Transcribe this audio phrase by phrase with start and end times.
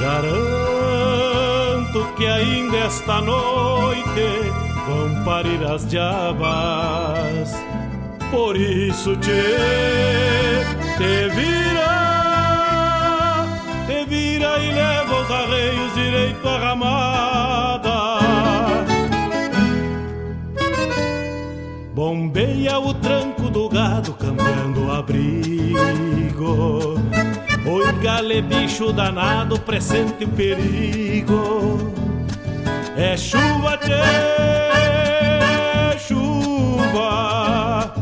[0.00, 4.50] Garanto que ainda esta noite
[4.86, 7.54] vão parir as diabas.
[8.30, 9.30] Por isso te,
[10.96, 11.99] te vira,
[28.30, 31.92] Gale, bicho danado, presente o perigo.
[32.96, 33.90] É chuva, tchê,
[35.98, 37.92] chuva.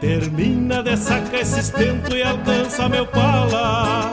[0.00, 4.10] Termina de sacar esse estento e alcança meu pala.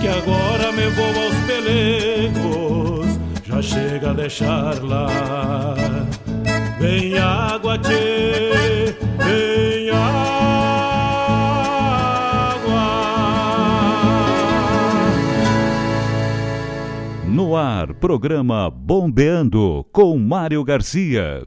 [0.00, 5.74] Que agora me vou aos pelegos, já chega a deixar lá.
[6.78, 10.31] Vem água, tchê, vem água.
[17.56, 21.46] Ar, programa Bombeando com Mário Garcia.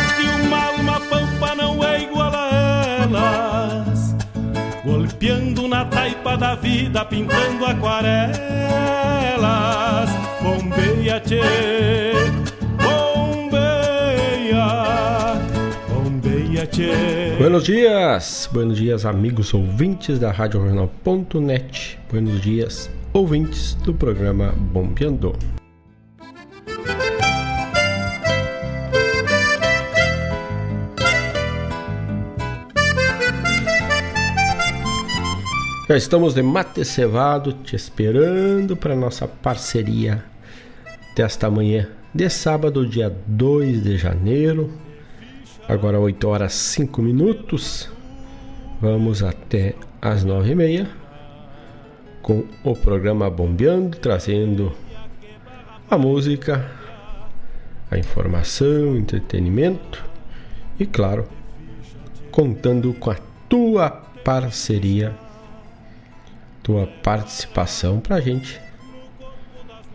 [5.21, 8.39] Golpeando na taipa da vida pintando aquarelas.
[10.41, 11.41] Bombeia, tchê,
[12.81, 14.65] bombeia,
[15.87, 17.35] bombeia, tchê.
[17.37, 21.99] Buenos dias, buenos dias, amigos ouvintes da Rádio Regional.net.
[22.09, 25.35] Buenos dias, ouvintes do programa Bombeando.
[35.91, 40.23] Já estamos de mate cevado, te esperando para nossa parceria
[41.13, 44.71] desta manhã de sábado, dia 2 de janeiro.
[45.67, 47.89] Agora 8 horas 5 minutos.
[48.79, 50.89] Vamos até as 9 e meia
[52.21, 54.71] com o programa Bombeando, trazendo
[55.89, 56.71] a música,
[57.91, 60.01] a informação, entretenimento
[60.79, 61.27] e, claro,
[62.31, 63.17] contando com a
[63.49, 63.89] tua
[64.23, 65.13] parceria
[66.63, 68.61] tua participação para a gente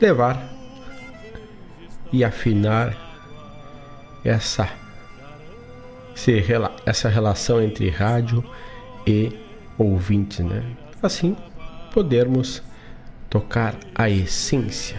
[0.00, 0.50] levar
[2.12, 2.96] e afinar
[4.24, 4.68] essa,
[6.84, 8.44] essa relação entre rádio
[9.06, 9.32] e
[9.78, 10.64] ouvintes, né?
[11.02, 11.36] Assim
[11.92, 12.60] podermos
[13.30, 14.96] tocar a essência.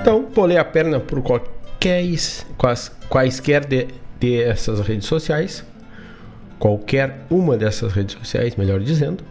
[0.00, 2.02] Então, polei a perna por qualquer,
[2.58, 3.86] quais, quaisquer de
[4.32, 5.64] essas redes sociais,
[6.58, 9.24] qualquer uma dessas redes sociais, melhor dizendo,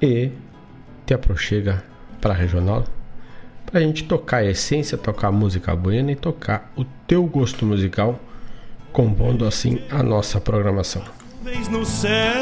[0.00, 0.30] e
[1.04, 1.82] te aproxega
[2.20, 2.84] para a regional
[3.66, 7.66] para a gente tocar a essência, tocar a música buena e tocar o teu gosto
[7.66, 8.18] musical,
[8.92, 11.02] compondo assim a nossa programação.
[11.70, 12.32] No céu,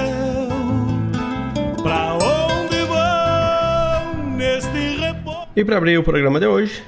[2.22, 4.68] onde vão neste
[5.56, 6.82] E para abrir o programa de hoje,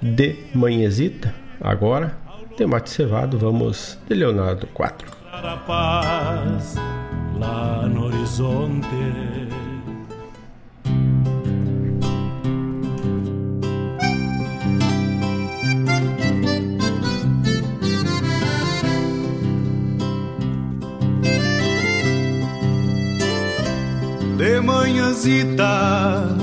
[0.00, 2.23] de manhãzita, agora
[2.56, 5.12] de mate cevado, vamos de Leonardo 4.
[5.66, 6.76] Paz,
[7.38, 8.88] lá no horizonte.
[24.36, 26.36] De manhãzita,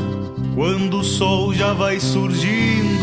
[0.55, 3.00] quando o sol já vai surgindo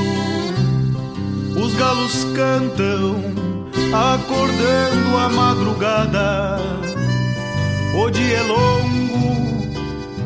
[1.61, 3.17] os galos cantam,
[3.93, 6.59] acordando a madrugada.
[7.95, 9.79] O dia é longo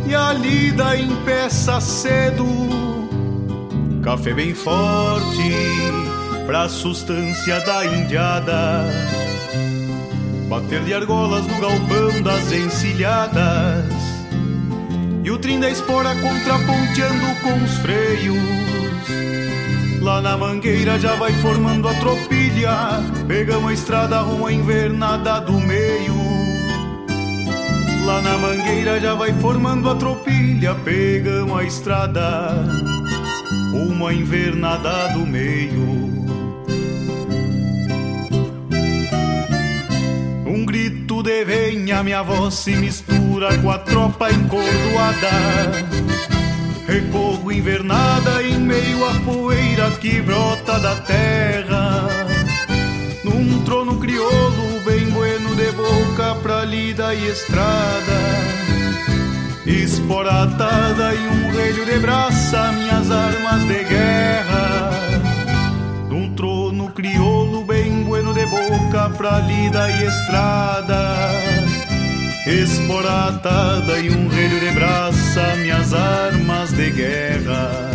[0.07, 2.47] e a lida empeça cedo.
[4.03, 5.53] Café bem forte
[6.47, 8.85] pra sustância da indiada.
[10.49, 13.87] Bater de argolas no galpão das encilhadas.
[15.25, 18.63] E o trim da espora contraponteando com os freios
[20.03, 22.73] Lá na mangueira já vai formando a tropilha.
[23.29, 26.17] Pegamos a estrada rumo à invernada do meio.
[28.05, 30.75] Lá na mangueira já vai formando a tropilha.
[30.75, 32.67] Pegamos a estrada
[33.71, 36.11] rumo à invernada do meio.
[40.45, 46.02] Um grito de venha, minha voz se mistura com a tropa encordoada.
[46.93, 52.07] Recorro invernada em meio à poeira que brota da terra.
[53.25, 58.19] Num trono crioulo bem bueno de boca pra lida e estrada.
[59.65, 64.91] Esporatada e um relho de braça, minhas armas de guerra.
[66.11, 71.22] Num trono crioulo bem bueno de boca pra lida e estrada
[72.47, 77.92] esporatada e um relho de braça, minhas armas de guerra.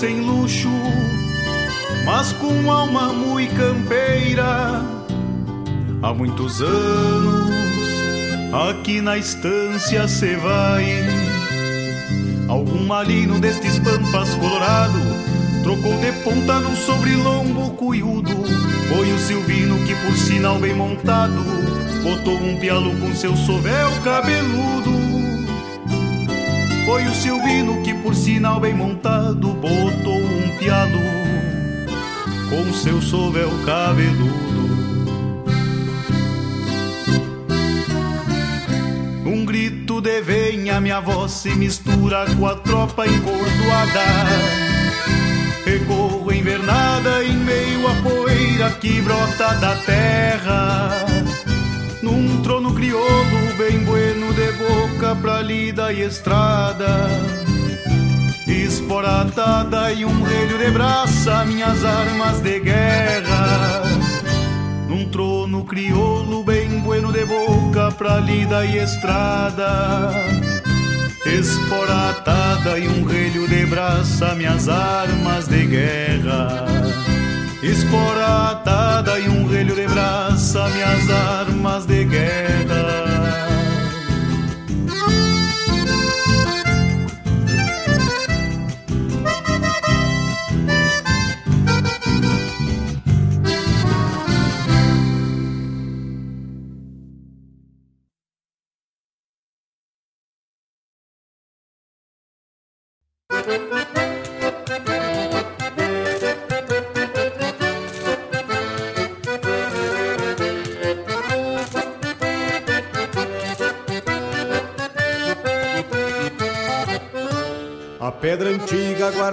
[0.00, 0.70] Sem luxo,
[2.06, 4.82] mas com alma muito campeira.
[6.02, 7.50] Há muitos anos
[8.70, 10.86] aqui na estância se vai.
[12.48, 14.98] Algum malino destes pampas colorado
[15.62, 18.32] Trocou de ponta num sobrilombo cuiudo
[18.88, 21.44] Foi o Silvino que por sinal bem montado
[22.02, 24.99] Botou um pialo com seu sovel cabeludo
[26.90, 30.98] Foi o Silvino que por sinal bem montado Botou um pialo
[32.48, 34.68] com seu sovel cabeludo
[39.24, 44.04] Um grito de venha, minha voz se mistura com a tropa encordoada.
[45.64, 50.29] Recorro invernada em meio à poeira que brota da terra.
[55.20, 57.08] Pra lida e estrada.
[58.46, 64.00] Esporatada e um relho de braça, minhas armas de guerra
[64.90, 70.10] num trono crioulo bem bueno de boca pra lida e estrada.
[71.24, 76.66] Esporatada e um relho de braça, minhas armas de guerra.
[77.62, 82.99] Esporatada e um relho de braça, minhas armas de guerra.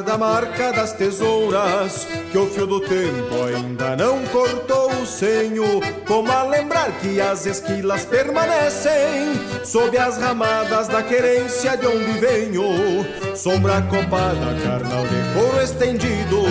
[0.07, 5.81] Guarda a marca das tesouras Que o fio do tempo ainda não cortou o senho.
[6.05, 9.33] Como a lembrar que as esquilas permanecem
[9.65, 12.63] Sob as ramadas da querência de onde venho?
[13.35, 16.41] Sombra copada, carnal de couro estendido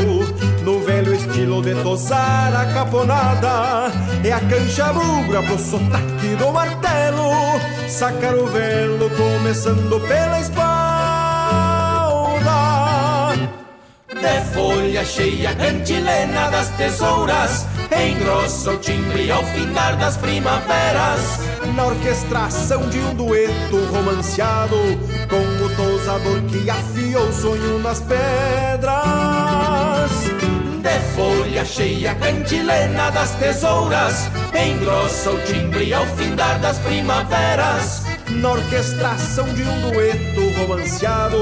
[0.62, 3.90] No velho estilo de tosar a caponada.
[4.24, 7.30] É a cancha bugra pro sotaque do martelo
[7.88, 10.95] Sacar o velo começando pela espalda
[14.20, 21.40] de folha cheia, cantilena das tesouras, engrossa o timbre ao findar das primaveras.
[21.74, 24.76] Na orquestração de um dueto romanceado,
[25.28, 28.96] com o tosador que afia o sonho nas pedras.
[30.82, 38.04] De folha cheia, cantilena das tesouras, engrossa o timbre ao findar das primaveras.
[38.28, 41.38] Na orquestração de um dueto romanceado,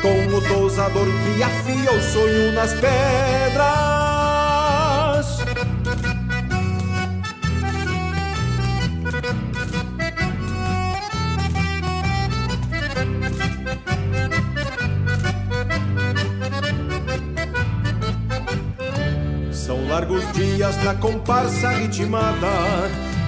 [0.00, 2.96] com o tosador que afia o sonho nas pedras.
[19.52, 22.46] São largos dias na comparsa ritmada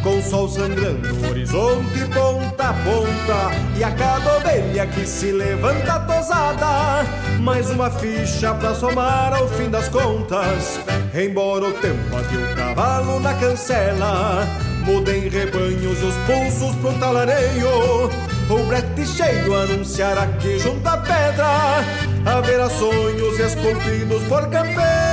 [0.03, 5.33] com o sol sangrando o horizonte ponta a ponta e a cada ovelha que se
[5.33, 7.05] levanta tosada
[7.41, 10.81] mais uma ficha pra somar ao fim das contas.
[11.15, 14.47] Embora o tempo até o cavalo na cancela
[14.85, 18.11] mudem rebanhos os pulsos pro talareio.
[18.51, 21.85] O brete cheio anunciará que junta pedra
[22.27, 25.09] haverá sonhos esculpidos por campeiros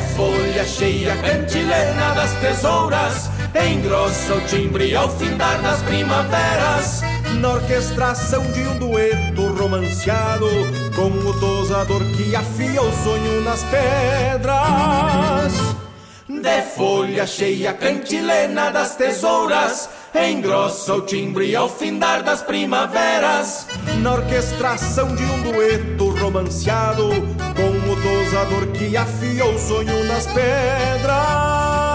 [0.00, 7.02] de folha cheia, cantilena das tesouras, engrossa o timbre ao findar das primaveras.
[7.40, 10.48] Na orquestração de um dueto romanceado,
[10.94, 15.52] com o tosador que afia o sonho nas pedras.
[16.28, 23.66] De folha cheia, cantilena das tesouras, engrossa o timbre ao findar das primaveras.
[24.00, 27.10] Na orquestração de um dueto romanceado,
[28.80, 31.89] que afia o sonho nas pedras.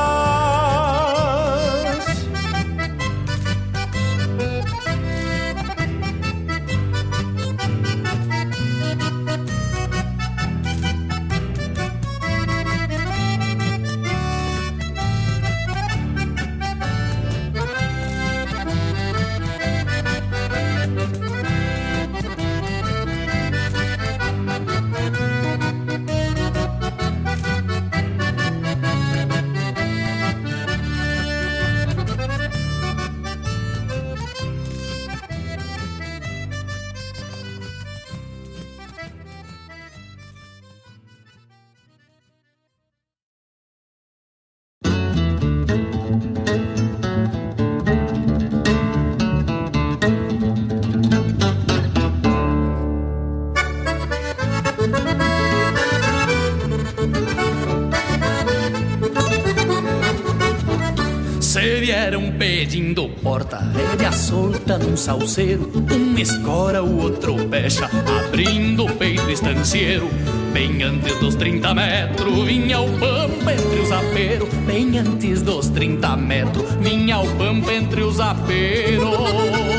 [63.15, 67.89] Pedindo porta, rédea solta num salseiro, um escora, o outro pecha,
[68.25, 70.09] abrindo o peito estancieiro.
[70.53, 74.49] Bem antes dos 30 metros, vinha o pampa entre os aperos.
[74.65, 79.74] Bem antes dos 30 metros, vinha o pampa entre os aperos.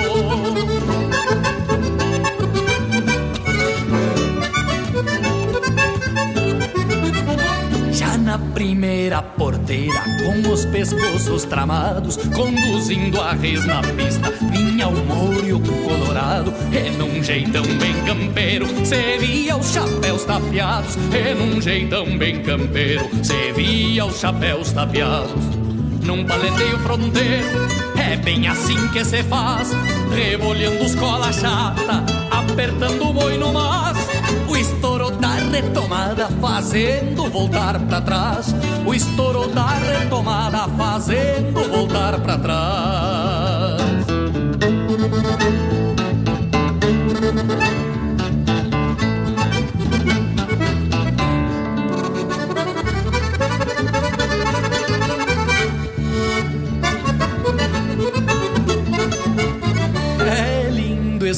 [9.16, 16.52] Primeira porteira, com os pescoços tramados, conduzindo a res na pista, vinha o mouro colorado,
[16.72, 23.08] e num jeitão bem campeiro, se via os chapéus tapeados, e num jeitão bem campeiro,
[23.22, 25.44] se via os chapéus tapeados.
[26.02, 29.72] Num paleteio fronteiro, é bem assim que se faz,
[30.14, 33.96] rebolhando os cola chata, apertando o boi no mas,
[34.48, 38.54] o estouro da retomada fazendo voltar para trás.
[38.86, 43.45] O estouro da retomada fazendo voltar para trás.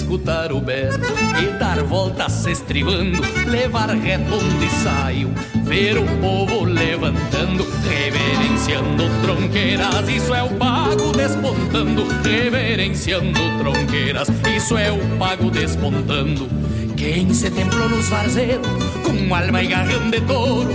[0.08, 0.98] Escutar o berro
[1.38, 5.30] e dar voltas se estribando, levar reto onde saiu,
[5.64, 14.90] ver o povo levantando, reverenciando tronqueiras, isso é o pago despontando, reverenciando tronqueiras, isso é
[14.90, 16.48] o pago despontando.
[16.96, 18.66] Quem se templou nos varzeiros,
[19.04, 20.70] com alma e garrão de touro,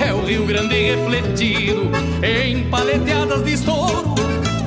[0.00, 1.90] é o Rio Grande refletido
[2.22, 4.14] em paleteadas de estouro.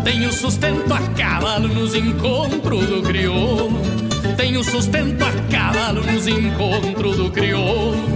[0.04, 4.09] Tem o sustento a cavalo nos encontros do crioulo
[4.40, 8.08] tenho sustento a cavalo nos encontros do crioulo.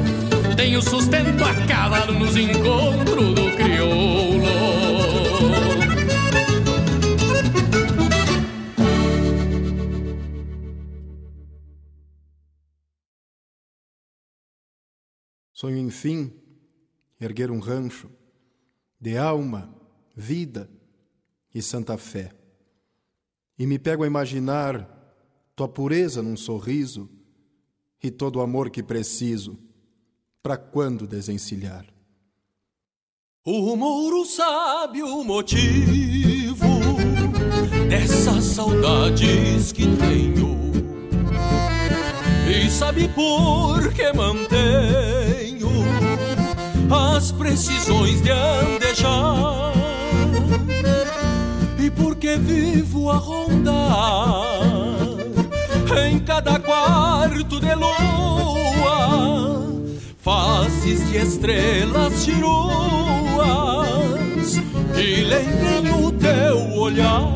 [0.55, 4.47] Tenho sustento a cavalo nos encontros do crioulo.
[15.51, 16.31] Sonho, enfim,
[17.19, 18.09] erguer um rancho
[18.97, 19.75] de alma,
[20.15, 20.69] vida
[21.53, 22.31] e santa fé.
[23.59, 24.92] E me pego a imaginar
[25.55, 27.09] tua pureza num sorriso
[28.01, 29.57] e todo o amor que preciso,
[30.41, 31.85] para quando desencilhar?
[33.45, 36.67] O Mouro sabe o motivo
[37.89, 40.53] dessas saudades que tenho
[42.49, 45.69] e sabe por que mantenho
[46.89, 49.73] as precisões de andejar
[51.79, 55.12] e porque vivo a rondar
[55.97, 59.03] em cada quarto de lua,
[60.17, 62.63] faces de estrelas giroas
[64.95, 67.33] que lembrem o teu olhar.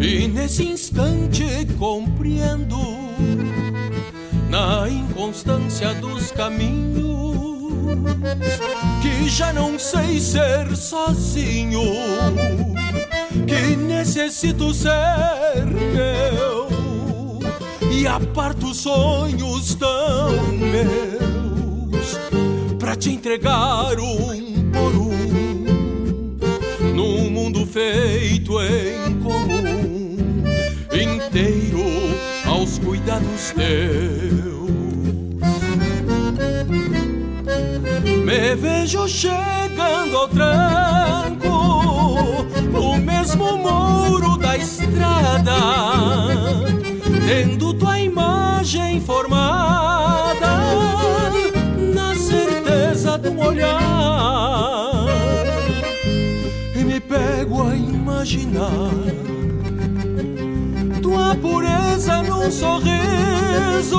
[0.00, 1.44] E nesse instante
[1.78, 2.78] compreendo,
[4.48, 7.10] na inconstância dos caminhos,
[9.02, 11.82] que já não sei ser sozinho
[13.50, 16.68] que necessito ser meu
[17.90, 22.16] e aparto sonhos tão meus
[22.78, 26.36] pra te entregar um por um
[26.94, 30.16] num mundo feito em comum
[30.92, 31.82] inteiro
[32.46, 34.59] aos cuidados teus.
[38.30, 41.48] Me vejo chegando ao tranco
[42.78, 45.52] o mesmo muro da estrada,
[47.26, 50.60] tendo tua imagem formada
[51.92, 53.80] na certeza de um olhar,
[56.76, 58.92] e me pego a imaginar
[61.02, 63.98] tua pureza num sorriso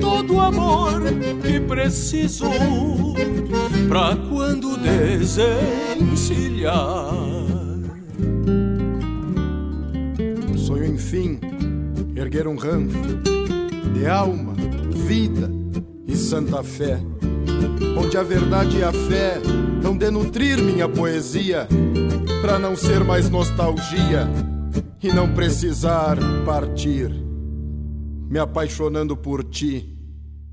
[0.00, 1.02] todo amor
[1.42, 2.50] que preciso
[3.88, 7.14] pra quando desencilhar.
[10.56, 11.38] Sonho, enfim,
[12.14, 12.96] erguer um rancho
[13.94, 14.54] de alma,
[14.94, 15.50] vida
[16.06, 16.98] e santa fé,
[17.96, 19.40] onde a verdade e a fé
[19.84, 21.66] hão de nutrir minha poesia,
[22.40, 24.28] pra não ser mais nostalgia
[25.02, 27.10] e não precisar partir,
[28.28, 29.96] me apaixonando por ti,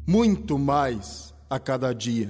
[0.07, 2.29] muito mais a cada dia.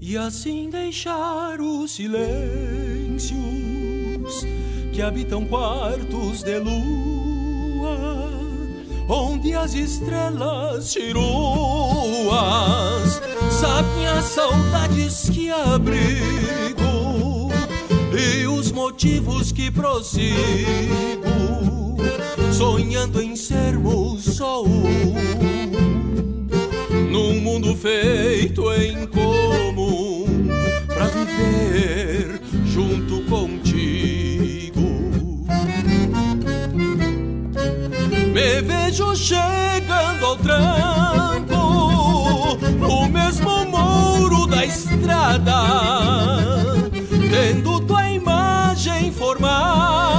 [0.00, 1.67] E assim deixar o
[1.98, 3.34] silêncios
[4.92, 8.30] que habitam quartos de lua,
[9.08, 11.20] onde as estrelas chiruas
[13.50, 17.50] sabem as saudades que abrigo
[18.16, 20.36] e os motivos que prossigo,
[22.52, 25.14] sonhando em sermos só um
[27.10, 29.77] num mundo feito em para
[31.38, 34.82] viver junto contigo.
[38.32, 41.56] Me vejo chegando ao tranco,
[42.78, 45.62] no mesmo muro da estrada,
[47.30, 50.17] tendo tua imagem formada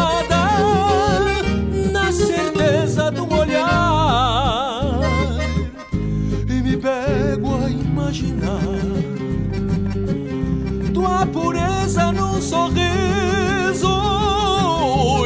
[12.49, 13.93] sorriso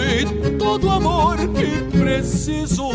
[0.01, 0.25] e
[0.57, 2.89] todo amor que preciso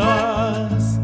[0.00, 1.00] Elas?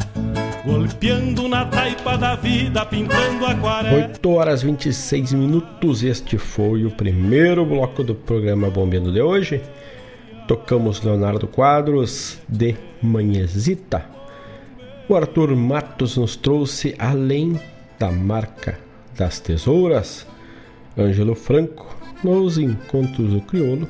[0.64, 4.06] Golpeando na taipa da vida, pintando aquarela.
[4.08, 6.02] 8 horas 26 minutos.
[6.02, 9.60] Este foi o primeiro bloco do programa Bombeando de hoje.
[10.46, 14.04] tocamos Leonardo Quadros de Manhezita.
[15.08, 17.58] O Arthur Matos nos trouxe Além
[17.98, 18.78] da Marca
[19.16, 20.26] das Tesouras.
[20.96, 23.88] Ângelo Franco nos Encontros do Crioulo.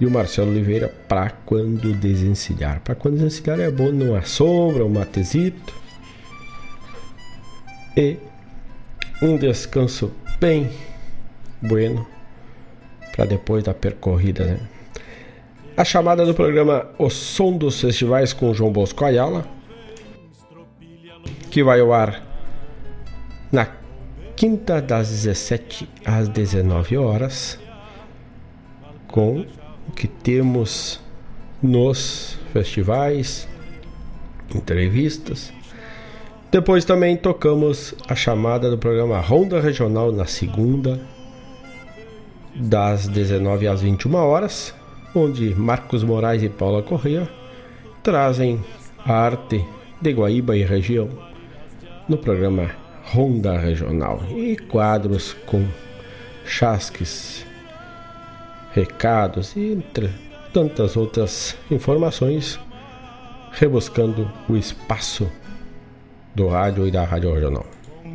[0.00, 2.80] E o Marcelo Oliveira, para quando desencilhar.
[2.80, 5.74] Para quando desencilhar é bom numa sombra, um matezito.
[7.96, 8.16] E
[9.20, 10.10] um descanso
[10.40, 10.70] bem
[11.60, 12.06] bueno
[13.12, 14.60] para depois da percorrida, né?
[15.76, 19.46] A chamada do programa O Som dos Festivais com João Bosco Ayala,
[21.50, 22.22] que vai ao ar
[23.52, 23.66] na
[24.36, 27.58] quinta das 17 às 19 horas,
[29.08, 29.44] com
[29.90, 31.00] que temos
[31.62, 33.48] nos festivais,
[34.54, 35.52] entrevistas.
[36.50, 41.00] Depois também tocamos a chamada do programa Ronda Regional na segunda,
[42.54, 44.74] das 19 às 21 horas,
[45.14, 47.28] onde Marcos Moraes e Paula Corrêa
[48.02, 48.64] trazem
[49.04, 49.64] a arte
[50.00, 51.08] de Guaíba e região
[52.08, 52.70] no programa
[53.04, 55.64] Ronda Regional e quadros com
[56.44, 57.46] chasques,
[58.72, 60.10] recados e entre
[60.52, 62.58] tantas outras informações,
[63.52, 65.30] rebuscando o espaço
[66.34, 67.66] do rádio e da rádio regional.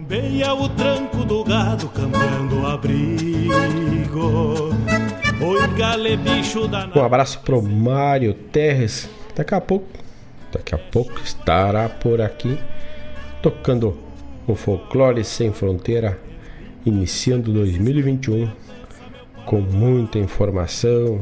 [0.07, 3.15] Beia o tranco do gado cambiando abrigo.
[5.41, 9.09] Oi, gale bicho da Um abraço pro Mário Terres.
[9.35, 9.87] Daqui a pouco,
[10.51, 12.57] daqui a pouco estará por aqui
[13.41, 13.97] tocando
[14.47, 16.19] o folclore sem fronteira,
[16.85, 18.64] iniciando 2021
[19.45, 21.19] com muita informação,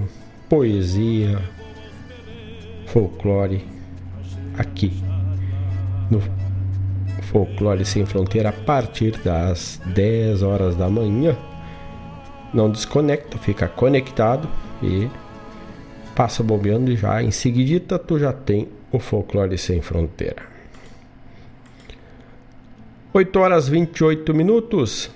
[0.49, 1.41] poesia,
[2.87, 3.65] folclore
[4.57, 4.93] aqui
[6.09, 6.21] no
[7.23, 11.35] Folclore Sem Fronteira a partir das 10 horas da manhã.
[12.53, 14.47] Não desconecta, fica conectado
[14.81, 15.09] e
[16.15, 20.43] passa bombeando e já em seguidita tu já tem o Folclore Sem Fronteira.
[23.13, 25.09] 8 horas 28 minutos.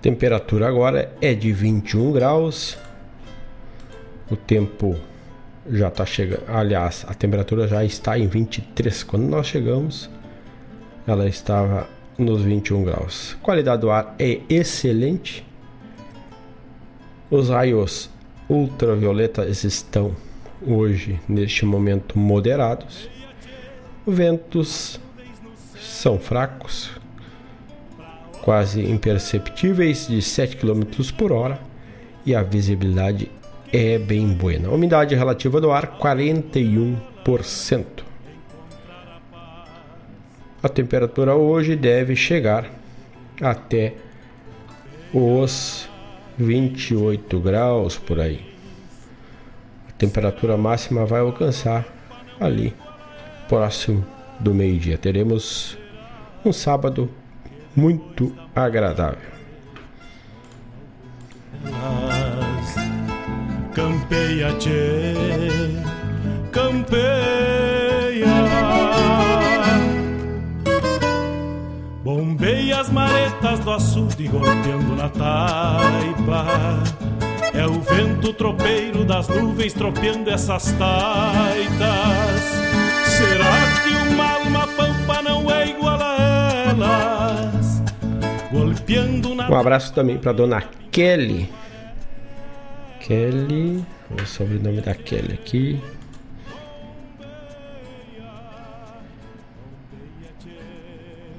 [0.00, 2.78] Temperatura agora é de 21 graus.
[4.30, 4.96] O tempo
[5.68, 6.44] já está chegando.
[6.48, 9.02] Aliás, a temperatura já está em 23.
[9.02, 10.08] Quando nós chegamos,
[11.06, 13.36] ela estava nos 21 graus.
[13.42, 15.44] Qualidade do ar é excelente.
[17.30, 18.08] Os raios
[18.48, 20.14] ultravioletas estão
[20.66, 23.08] hoje, neste momento, moderados.
[24.06, 25.00] Ventos
[25.76, 26.90] são fracos,
[28.48, 30.80] quase imperceptíveis, de 7 km
[31.14, 31.60] por hora,
[32.24, 33.30] e a visibilidade
[33.70, 34.70] é bem boa.
[34.70, 37.84] Umidade relativa do ar 41%.
[40.62, 42.70] A temperatura hoje deve chegar
[43.38, 43.92] até
[45.12, 45.86] os
[46.38, 48.40] 28 graus por aí.
[49.90, 51.86] A temperatura máxima vai alcançar
[52.40, 52.72] ali
[53.46, 54.06] próximo
[54.40, 54.96] do meio-dia.
[54.96, 55.76] Teremos
[56.42, 57.10] um sábado
[57.78, 59.30] muito agradável.
[63.72, 65.14] Campeia, tchê,
[66.50, 68.26] campeia.
[72.02, 76.46] Bombeia as maretas do açude golpeando na taipa.
[77.54, 82.42] É o vento tropeiro das nuvens tropeando essas taitas.
[83.04, 86.16] Será que uma alma pampa não é igual a
[86.70, 87.27] elas?
[89.50, 91.50] Um abraço também para dona Kelly
[93.08, 93.84] Kelly.
[94.10, 95.80] O sobrenome da Kelly aqui.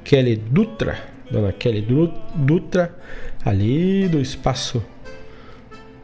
[0.03, 0.99] Kelly Dutra.
[1.29, 1.85] Dona Kelly
[2.35, 2.95] Dutra.
[3.45, 4.83] Ali do espaço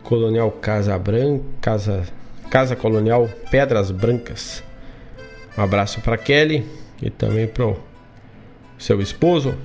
[0.04, 1.44] Colonial Casa Branca.
[1.62, 2.04] Casa,
[2.52, 4.64] Casa Colonial Pedras Brancas.
[5.58, 6.64] Um abraço para Kelly
[7.02, 7.78] e também para o
[8.78, 9.56] seu esposo,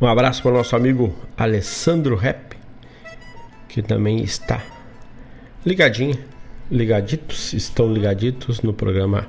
[0.00, 2.56] Um abraço para o nosso amigo Alessandro Rep,
[3.68, 4.64] que também está
[5.64, 6.16] ligadinho,
[6.70, 9.28] ligaditos, estão ligaditos no programa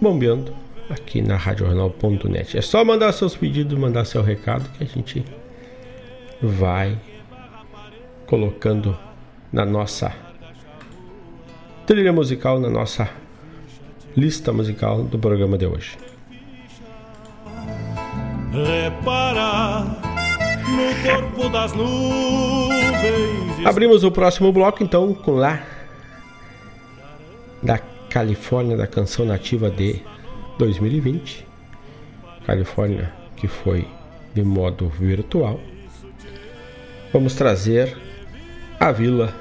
[0.00, 0.54] Bombeando
[0.88, 2.56] aqui na RadioJornal.net.
[2.56, 5.24] É só mandar seus pedidos, mandar seu recado que a gente
[6.40, 6.96] vai
[8.24, 8.96] colocando
[9.52, 10.14] na nossa
[11.84, 13.10] trilha musical, na nossa
[14.16, 15.98] lista musical do programa de hoje
[18.52, 19.84] reparar
[20.66, 23.66] no corpo das nuvens.
[23.66, 25.62] Abrimos o próximo bloco então com lá
[27.62, 27.78] da
[28.10, 30.00] Califórnia, da canção nativa de
[30.58, 31.46] 2020.
[32.46, 33.86] Califórnia que foi
[34.34, 35.60] de modo virtual,
[37.12, 37.96] vamos trazer
[38.78, 39.32] a Vila,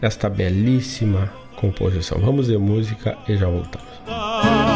[0.00, 2.18] esta belíssima composição.
[2.20, 4.71] Vamos de música e já voltamos.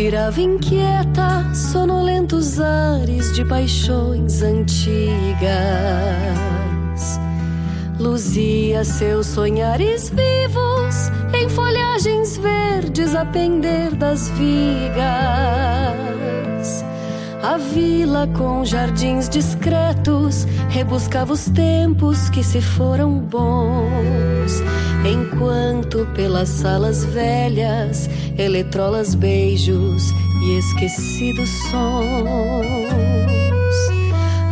[0.00, 5.50] Respirava inquieta, sonolentos ares de paixões antigas.
[7.98, 14.80] Luzia seus sonhares vivos em folhagens verdes a pender das vigas.
[17.42, 24.62] A vila com jardins discretos rebuscava os tempos que se foram bons,
[25.04, 28.08] enquanto pelas salas velhas
[28.38, 30.10] eletrolas beijos
[30.42, 32.70] e esquecidos sons.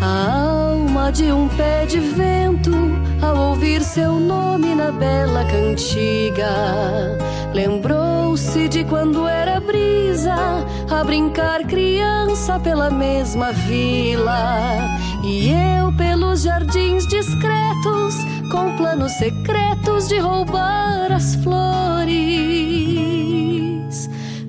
[0.00, 2.72] A alma de um pé de vento
[3.20, 7.18] ao ouvir seu nome na bela cantiga
[7.52, 10.34] lembrou-se de quando era brisa
[10.90, 14.78] a brincar criança pela mesma vila
[15.24, 18.14] e eu pelos jardins discretos
[18.50, 22.18] com planos secretos de roubar as flores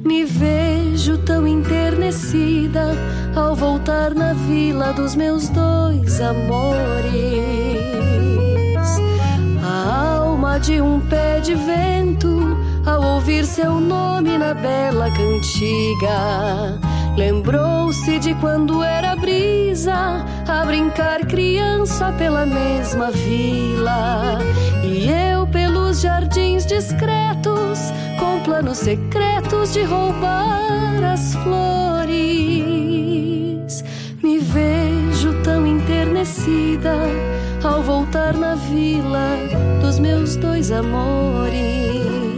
[0.04, 2.96] me vejo tão enternecida
[3.36, 7.40] ao voltar na vila dos meus dois amores
[9.64, 16.80] a alma de um pé de vento ao ouvir seu nome na bela cantiga.
[17.18, 24.40] Lembrou-se de quando era brisa a brincar criança pela mesma vila.
[24.84, 27.80] E eu pelos jardins discretos,
[28.20, 32.10] com planos secretos de roubar as flores.
[34.24, 36.96] Me vejo tão enternecida
[37.64, 39.38] ao voltar na vila
[39.82, 42.29] dos meus dois amores.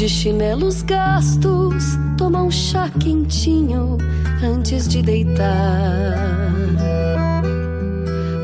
[0.00, 1.84] De chinelos gastos,
[2.16, 3.98] toma um chá quentinho
[4.42, 6.16] antes de deitar.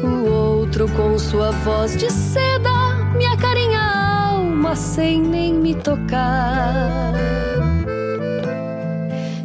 [0.05, 7.15] O outro, com sua voz de seda, me acarinha a alma sem nem me tocar.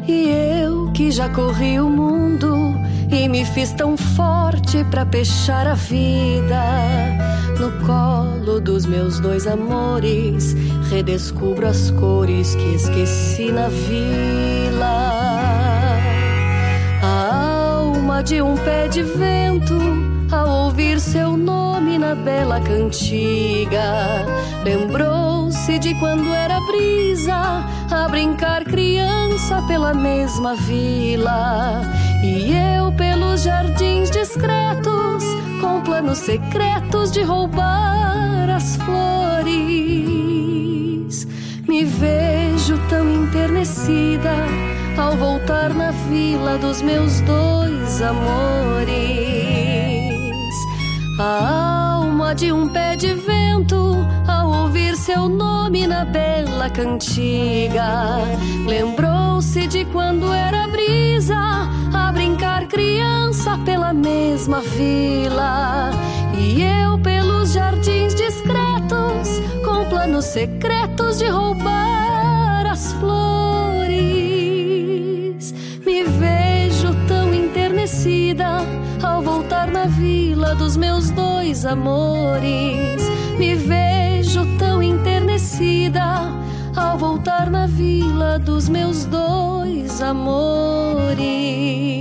[0.05, 2.71] E eu que já corri o mundo
[3.12, 6.62] e me fiz tão forte para pechar a vida
[7.62, 10.55] no colo dos meus dois amores
[10.89, 15.12] redescubro as cores que esqueci na vila.
[17.03, 19.78] A alma de um pé de vento,
[20.32, 24.26] ao ouvir seu nome na bela cantiga,
[24.64, 31.82] lembrou-se de quando era brisa a brincar criança pela mesma vila.
[32.24, 35.24] E eu pelos jardins discretos,
[35.60, 40.22] com planos secretos de roubar as flores
[41.72, 44.36] me vejo tão enternecida
[44.98, 48.92] ao voltar na vila dos meus dois amores.
[51.20, 53.96] A alma de um pé de vento
[54.28, 58.20] ao ouvir seu nome na bela cantiga.
[58.68, 61.71] Lembrou-se de quando era brisa
[62.12, 65.91] brincar criança pela mesma vila.
[66.38, 73.91] E eu pelos jardins discretos com planos secretos de roubar as flores.
[75.86, 78.59] Me vejo tão enternecida
[79.03, 83.09] ao voltar na vila dos meus dois amores.
[83.38, 86.32] Me vejo tão enternecida
[86.76, 92.01] ao voltar na vila dos meus dois amores.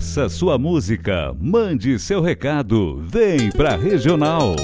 [0.00, 4.56] Peça sua música, mande seu recado, vem pra Regional.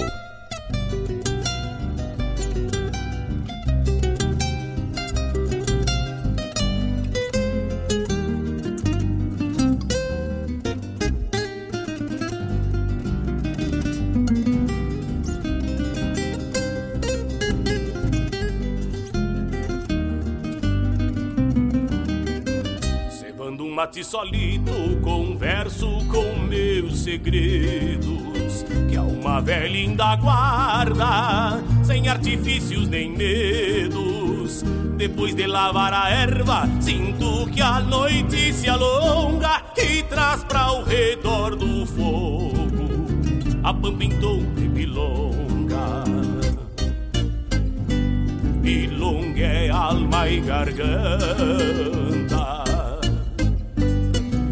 [24.07, 24.73] solito,
[25.03, 25.26] com
[27.27, 34.63] segredos, que a uma velha ainda guarda, sem artifícios nem medos.
[34.97, 40.85] Depois de lavar a erva, sinto que a noite se alonga e traz para o
[40.85, 42.87] redor do fogo
[43.65, 46.05] a pampa em tom de milonga.
[48.63, 51.77] Milonga é alma e garganta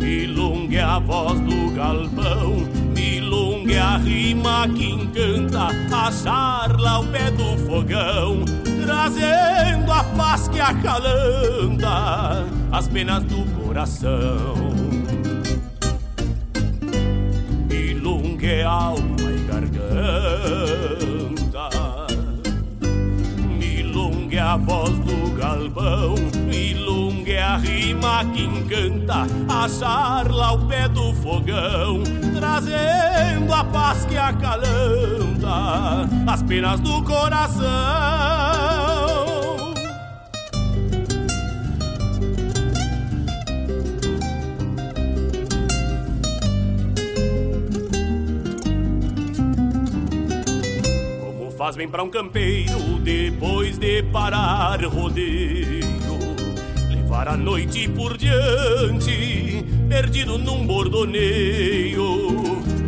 [0.04, 2.63] Milonga é a voz do galpão,
[4.04, 8.44] rima que encanta a charla ao pé do fogão,
[8.84, 14.54] trazendo a paz que acalanta as penas do coração.
[17.68, 20.08] Milonga é alma e garganta,
[23.58, 26.14] milonga é a voz do galpão,
[27.54, 32.02] a rima que encanta a charla ao pé do fogão,
[32.34, 37.64] trazendo a paz que acalanta as penas do coração.
[51.20, 56.13] Como faz bem para um campeiro depois de parar rodeio
[57.14, 62.34] levar a noite por diante, perdido num bordoneio.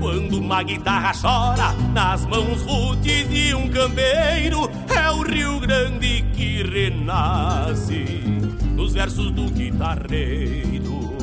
[0.00, 6.64] Quando uma guitarra chora nas mãos rudes de um campeiro, é o Rio Grande que
[6.64, 8.04] renasce
[8.74, 11.16] nos versos do guitarreiro.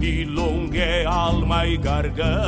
[0.00, 2.40] Milonga é alma e garganta,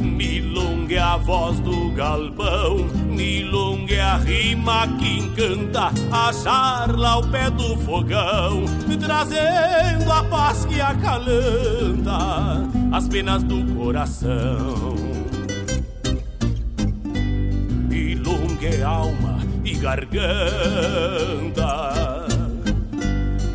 [0.00, 2.88] milonga é a voz do galpão,
[3.20, 8.64] milonga é a rima que encanta a charla ao pé do fogão,
[8.98, 14.94] trazendo a paz que acalanta as penas do coração.
[17.90, 20.26] Milonga é alma e garganta,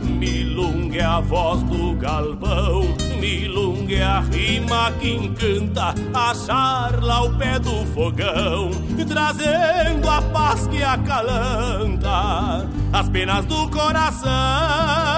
[0.03, 2.83] milonga é a voz do galpão,
[3.25, 8.69] milonga é a rima que encanta a charla ao pé do fogão,
[9.07, 15.14] trazendo a paz que acalanta as penas do coração.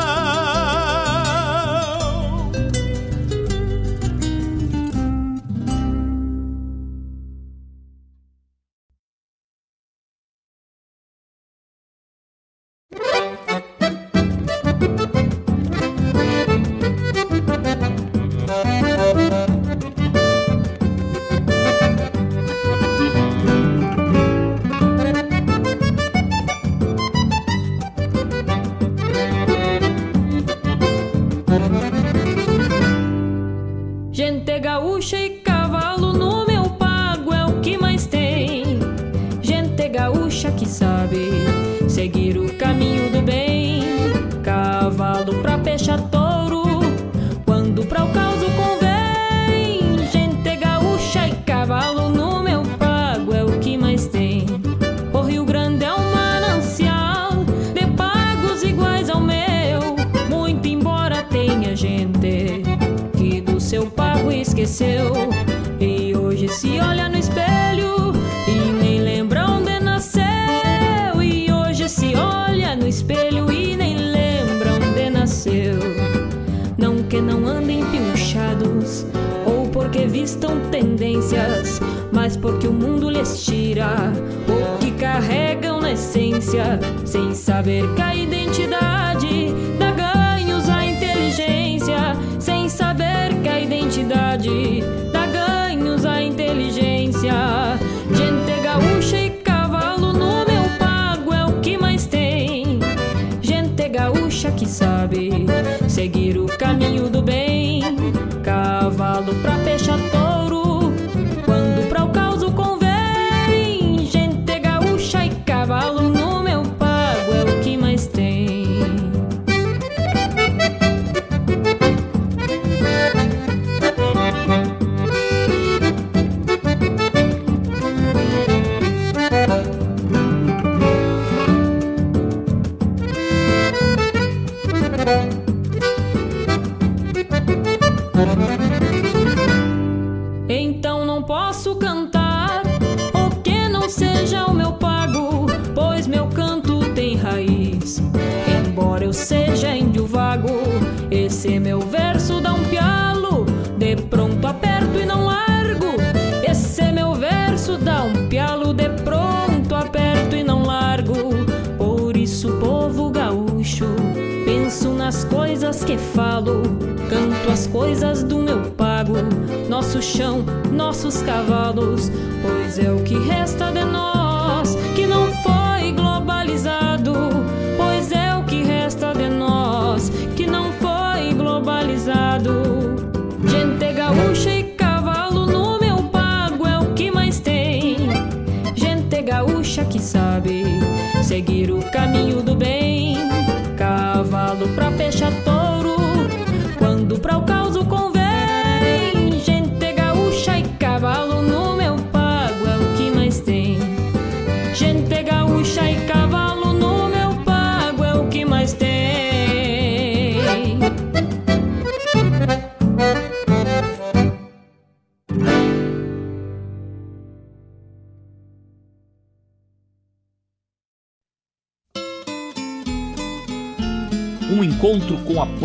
[105.18, 107.57] Que sabe seguir o caminho do bem.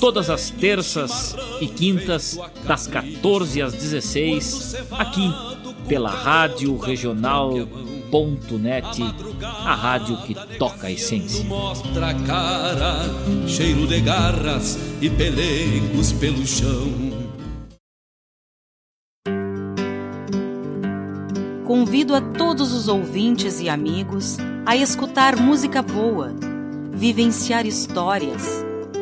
[0.00, 5.32] todas as terças e quintas, das 14 às 16, aqui
[5.88, 7.42] pela Rádio Regional.net,
[9.42, 11.44] a rádio que toca a essência.
[11.44, 12.96] Mostra a cara,
[13.46, 17.26] cheiro de garras e pelegos pelo chão.
[21.64, 26.32] Convido a todos os ouvintes e amigos a escutar música boa,
[26.92, 28.65] vivenciar histórias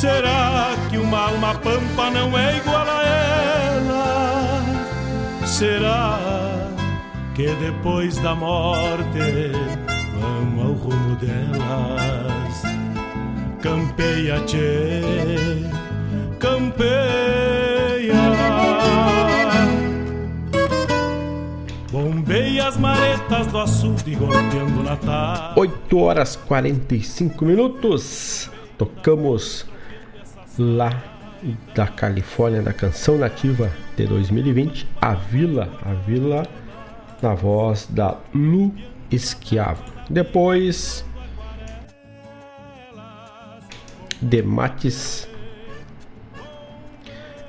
[0.00, 4.62] Será que uma alma pampa não é igual a ela?
[5.44, 6.16] Será
[7.34, 9.50] que depois da morte
[10.20, 12.62] vão ao rumo delas?
[13.60, 15.02] Campeia, tchê,
[16.38, 18.14] campeia.
[21.90, 25.58] Bombeia as maretas do açude golpeando na tarde.
[25.58, 28.48] 8 horas 45 minutos.
[28.78, 29.66] Tocamos
[30.58, 31.02] lá
[31.74, 36.46] da Califórnia, da canção nativa de 2020, A Vila, a Vila,
[37.22, 38.74] na voz da Lu
[39.10, 39.82] Esquiavo.
[40.10, 41.04] Depois,
[44.20, 45.28] de Mates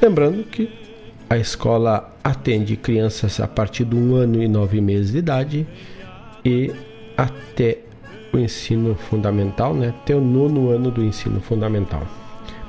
[0.00, 0.70] lembrando que
[1.30, 5.66] a escola atende crianças a partir de um ano e nove meses de idade
[6.44, 6.72] e
[7.16, 7.80] até
[8.32, 9.88] o ensino fundamental, né?
[9.88, 12.06] até o nono ano do ensino fundamental.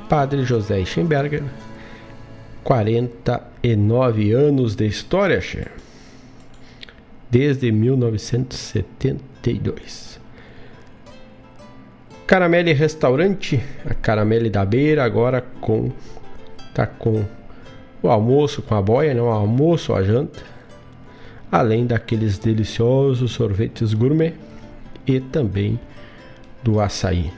[0.10, 1.44] Padre José Schemberger,
[2.64, 5.66] 49 anos de história, che.
[7.30, 10.20] desde 1972.
[12.26, 15.92] Caramelle Restaurante, a Caramelle da Beira, agora com
[16.74, 17.26] tá com
[18.02, 19.32] o almoço com a boia, não, né?
[19.32, 20.40] almoço, a janta
[21.52, 24.34] além daqueles deliciosos sorvetes gourmet
[25.06, 25.80] e também
[26.64, 27.32] do açaí.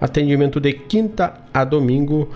[0.00, 2.28] Atendimento de quinta a domingo,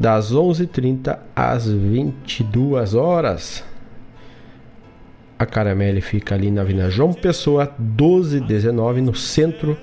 [0.00, 3.62] das 11h30 às 22 horas.
[5.38, 9.76] A Caramelle fica ali na Avenida João Pessoa, 1219, no centro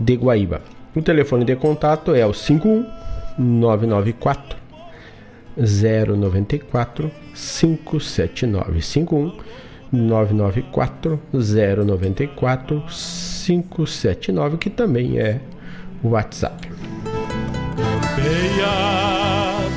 [0.00, 0.62] de Guaíba.
[0.96, 2.84] O telefone de contato é o 51
[3.38, 4.58] 994
[5.56, 9.32] 094 579 51
[9.92, 15.40] 994 094 579, que também é
[16.02, 16.68] o WhatsApp.
[17.76, 19.21] Campeia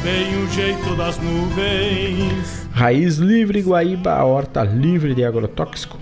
[0.05, 2.69] bem o jeito das nuvens.
[2.71, 5.97] Raiz Livre Guaíba, a horta livre de agrotóxico.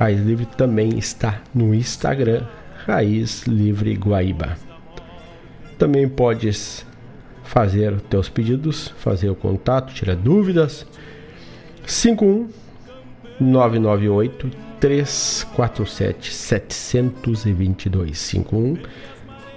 [0.00, 2.42] Raiz Livre também está no Instagram,
[2.84, 4.56] Raiz Livre Guaíba.
[5.78, 6.84] Também podes
[7.44, 10.84] fazer teus pedidos, fazer o contato, tirar dúvidas.
[11.86, 12.48] 51
[13.38, 18.76] 998 347 722 51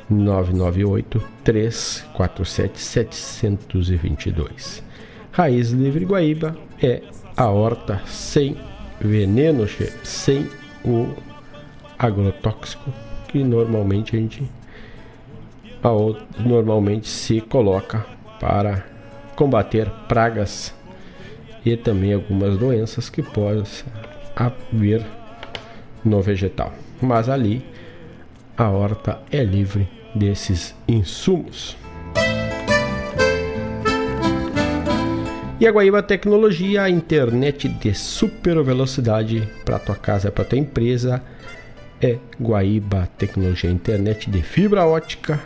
[0.09, 4.83] 998 347 722
[5.31, 7.01] Raiz Livre Guaíba é
[7.35, 8.55] a horta sem
[9.01, 9.67] veneno,
[10.03, 10.49] sem
[10.85, 11.13] o
[11.99, 12.93] agrotóxico
[13.27, 14.49] que normalmente a gente
[16.39, 18.05] normalmente se coloca
[18.39, 18.85] para
[19.35, 20.73] combater pragas
[21.65, 23.87] e também algumas doenças que possam
[24.35, 25.05] haver
[26.03, 26.73] no vegetal.
[27.01, 27.65] Mas ali
[28.57, 31.75] a horta é livre desses insumos.
[35.59, 41.21] E a Guaíba Tecnologia, a internet de super velocidade para tua casa, para tua empresa,
[42.01, 45.39] é Guaíba Tecnologia, internet de fibra ótica,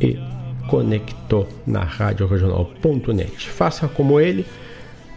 [0.00, 0.18] e
[0.66, 3.48] conectou na Rádio Regional.net.
[3.50, 4.44] Faça como ele.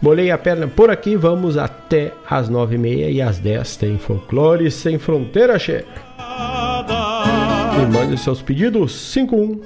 [0.00, 3.98] Bolei a perna por aqui, vamos até as nove e meia e às dez tem
[3.98, 5.84] Folclore Sem Fronteira, che.
[7.82, 9.12] E mande seus pedidos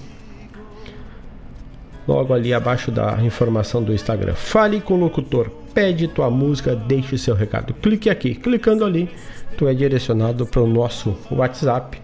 [2.08, 4.34] Logo ali abaixo da informação do Instagram.
[4.34, 7.74] Fale com o locutor, pede tua música, deixe seu recado.
[7.74, 9.10] Clique aqui, clicando ali,
[9.58, 12.00] tu é direcionado para o nosso WhatsApp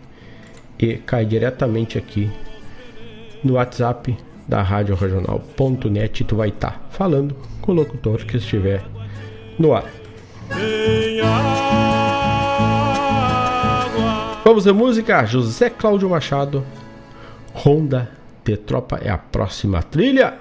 [0.79, 2.31] e cai diretamente aqui
[3.43, 4.15] no WhatsApp
[4.47, 8.85] da Rádio Regional.net tu vai estar tá falando com o locutor que estiver
[9.59, 9.87] no ar.
[14.45, 16.63] Vamos de música, José Cláudio Machado,
[17.55, 18.11] Ronda
[18.45, 20.39] de Tropa é a próxima trilha.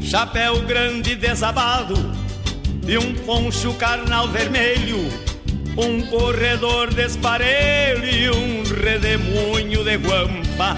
[0.00, 2.15] Chapéu grande desabado
[2.88, 4.98] e um poncho carnal vermelho,
[5.76, 10.76] um corredor desparelho e um redemoinho de guampa,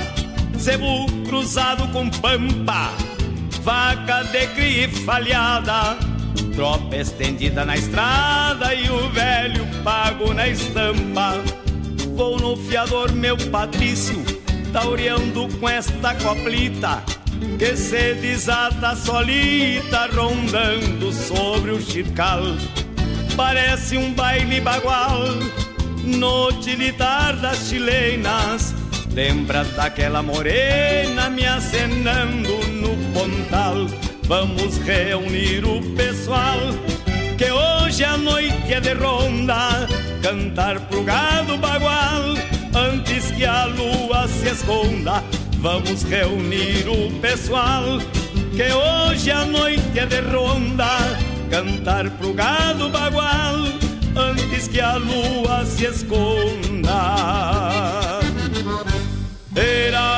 [0.57, 2.93] zebu cruzado com pampa,
[3.63, 5.99] vaca de cria falhada,
[6.55, 11.35] tropa estendida na estrada e o velho pago na estampa.
[12.17, 14.25] Vou no fiador, meu Patrício,
[14.73, 17.18] taureando com esta coplita
[17.59, 22.43] que se desata solita rondando sobre o chircal.
[23.37, 25.25] Parece um baile bagual
[26.05, 28.75] no tilitar das chilenas.
[29.13, 33.87] Lembra daquela morena me acenando no pontal.
[34.25, 36.59] Vamos reunir o pessoal
[37.37, 39.89] que hoje a noite é de ronda.
[40.23, 42.35] Cantar pro gado bagual
[42.75, 45.23] antes que a lua se esconda
[45.61, 47.99] Vamos reunir o pessoal
[48.55, 50.87] que hoje a noite é de ronda,
[51.51, 53.57] cantar pro gado bagual
[54.15, 57.01] antes que a lua se esconda.
[59.57, 60.18] Era,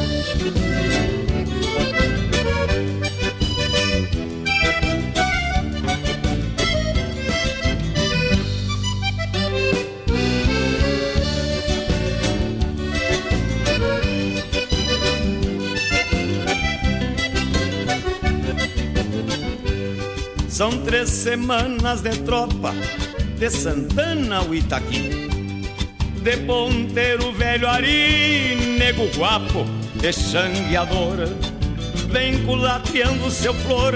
[20.51, 22.73] São três semanas de tropa
[23.39, 25.29] de Santana ao Itaqui.
[26.21, 31.19] De ponteiro velho Ari, nego guapo, de xangueador.
[32.09, 33.93] Vem culateando seu flor,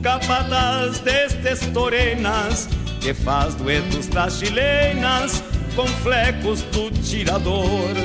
[0.00, 2.68] capataz destes torenas,
[3.00, 5.42] que faz duetos das chilenas
[5.74, 7.96] com flecos do tirador.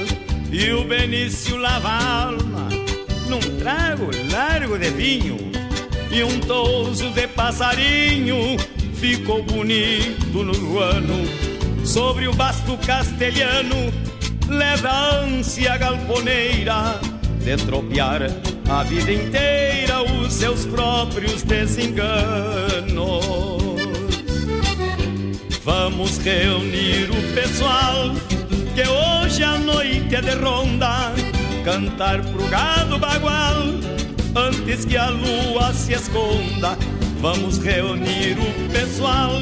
[0.52, 2.68] E o Benício lava a alma
[3.30, 5.65] num trago largo de vinho
[6.12, 8.58] e um touso de passarinho
[8.94, 11.26] ficou bonito no ano.
[11.86, 13.94] Sobre o basto castelhano
[14.48, 17.00] leva a ânsia galponeira
[17.44, 18.22] de tropear
[18.70, 22.16] a vida inteira os seus próprios desenganos.
[25.64, 28.12] Vamos reunir o pessoal
[28.76, 31.12] que hoje a noite é de ronda,
[31.64, 33.95] cantar pro gado bagual
[34.36, 36.78] antes que a lua se esconda.
[37.22, 39.42] Vamos reunir o pessoal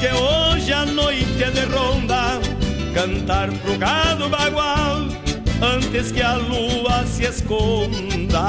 [0.00, 2.40] que hoje a noite é de ronda,
[2.94, 5.06] cantar pro gado bagual
[5.60, 8.42] antes que a lua se esconda.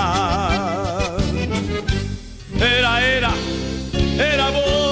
[2.59, 3.31] Era, era,
[4.17, 4.82] era boi,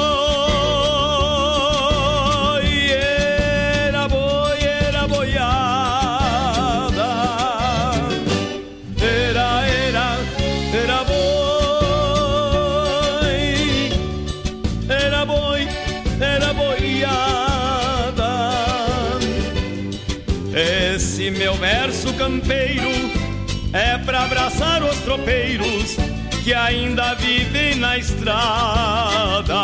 [24.23, 25.97] abraçar os tropeiros
[26.43, 29.55] que ainda vivem na estrada.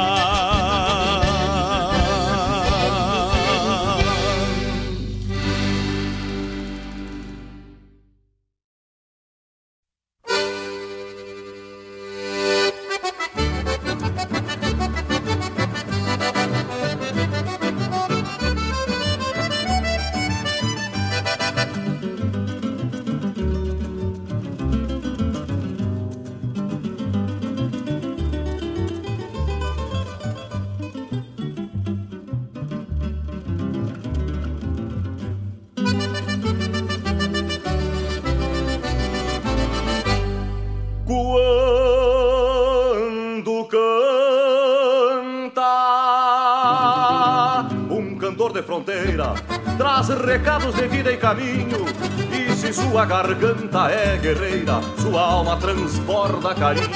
[51.27, 51.85] Caminho.
[52.31, 56.87] E se sua garganta é guerreira, sua alma transborda carinho.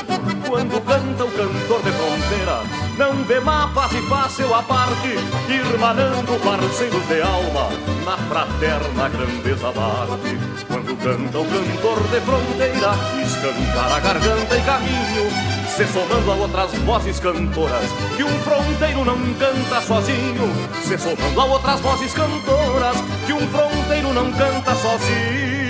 [0.48, 2.62] Quando canta o cantor de fronteira,
[2.98, 5.16] não vê mapas e faz seu aparte,
[5.50, 7.70] irmanando parceiros de alma
[8.06, 10.38] na fraterna grandeza bate.
[10.68, 12.92] Quando canta o cantor de fronteira,
[13.26, 19.18] escancar a garganta e caminho se somando a outras vozes cantoras, que um fronteiro não
[19.36, 20.52] canta sozinho,
[20.84, 22.98] se somando a outras vozes cantoras,
[23.32, 25.61] que um fronteiro não canta sozinho.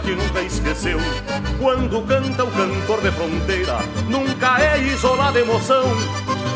[0.00, 0.98] Que nunca esqueceu.
[1.58, 3.78] Quando canta o cantor de fronteira,
[4.08, 5.84] nunca é isolada emoção,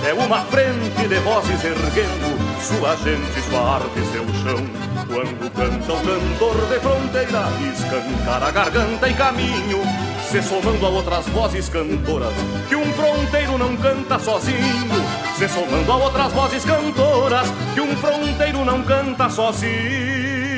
[0.06, 4.64] é uma frente de vozes erguendo sua gente, sua arte, seu chão.
[5.06, 9.82] Quando canta o cantor de fronteira, escancar a garganta e caminho,
[10.28, 12.34] se somando a outras vozes cantoras,
[12.68, 15.04] que um fronteiro não canta sozinho,
[15.36, 20.57] se somando a outras vozes cantoras, que um fronteiro não canta sozinho.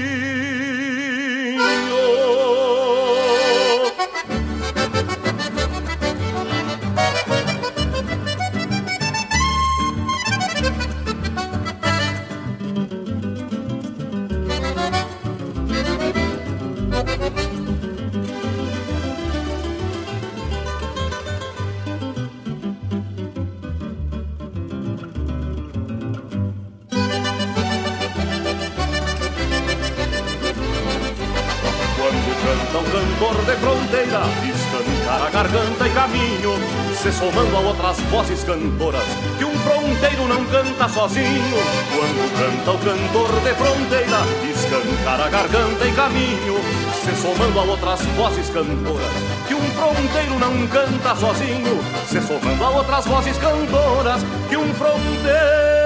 [37.01, 39.03] Se somando a outras vozes cantoras,
[39.39, 41.57] que um fronteiro não canta sozinho.
[41.97, 46.61] Quando canta o cantor de fronteira, escancar a garganta e caminho,
[47.03, 49.13] se somando a outras vozes cantoras,
[49.49, 51.81] que um fronteiro não canta sozinho.
[52.07, 55.80] Se somando a outras vozes cantoras, que um fronteiro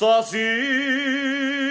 [0.00, 1.69] sozinho.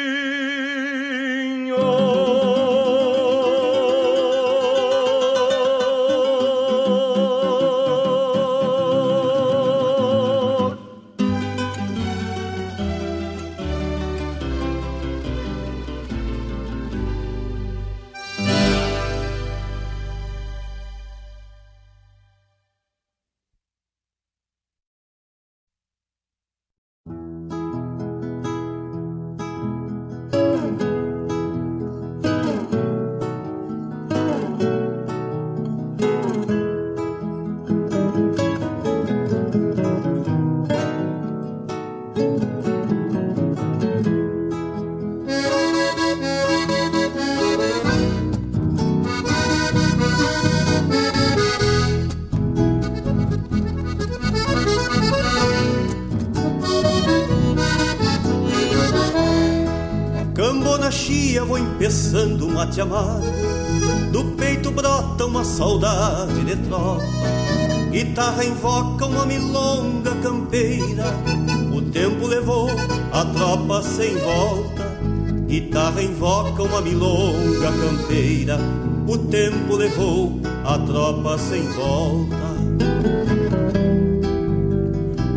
[81.50, 82.50] Sem volta.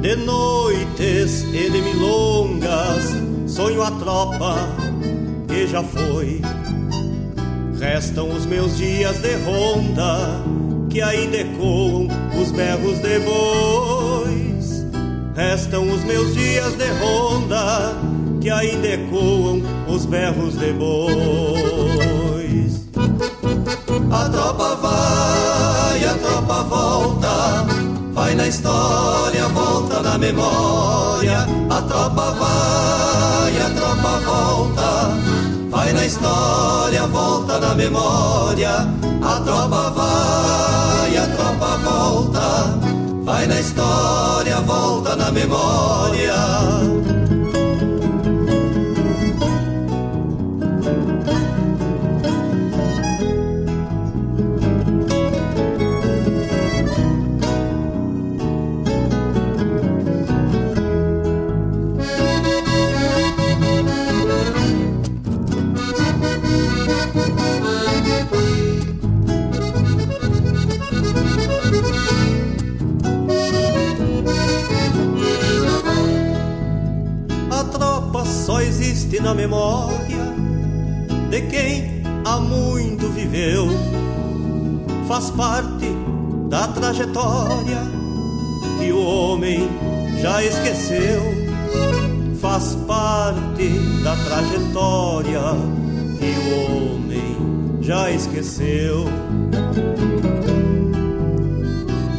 [0.02, 4.54] De noites e de milongas, sonho a tropa
[5.48, 6.42] que já foi
[7.82, 10.40] Restam os meus dias de ronda,
[10.88, 12.06] que ainda ecoam
[12.40, 14.86] os berros de bois.
[15.34, 17.96] Restam os meus dias de ronda,
[18.40, 21.91] que ainda ecoam os berros de bois.
[28.42, 31.46] Na história, volta na memória.
[31.70, 34.90] A tropa vai, a tropa volta
[35.70, 38.88] vai na história, volta na memória.
[39.22, 42.78] A tropa vai, a tropa volta,
[43.22, 47.21] vai na história, volta na memória.
[79.22, 80.34] Na memória
[81.30, 83.68] de quem há muito viveu.
[85.06, 85.86] Faz parte
[86.48, 87.82] da trajetória
[88.78, 89.68] que o homem
[90.20, 91.22] já esqueceu.
[92.40, 93.68] Faz parte
[94.02, 95.40] da trajetória
[96.18, 99.04] que o homem já esqueceu.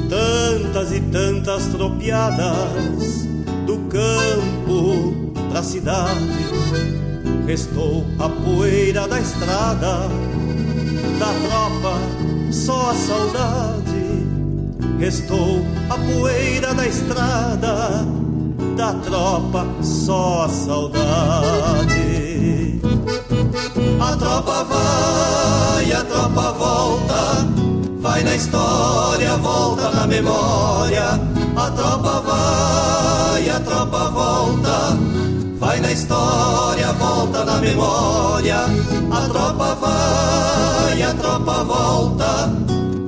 [0.10, 3.28] Tantas e tantas tropiadas
[3.66, 6.43] do campo pra cidade
[7.46, 10.10] Restou a poeira da estrada,
[11.20, 12.00] da tropa
[12.52, 13.84] só a saudade.
[14.98, 18.06] Restou a poeira da estrada,
[18.78, 22.02] da tropa só a saudade.
[24.00, 27.48] A tropa vai, a tropa volta,
[28.00, 31.20] vai na história, volta na memória.
[31.56, 35.23] A tropa vai, a tropa volta
[35.74, 38.58] Vai na história, volta na memória.
[39.10, 42.54] A tropa vai, a tropa volta.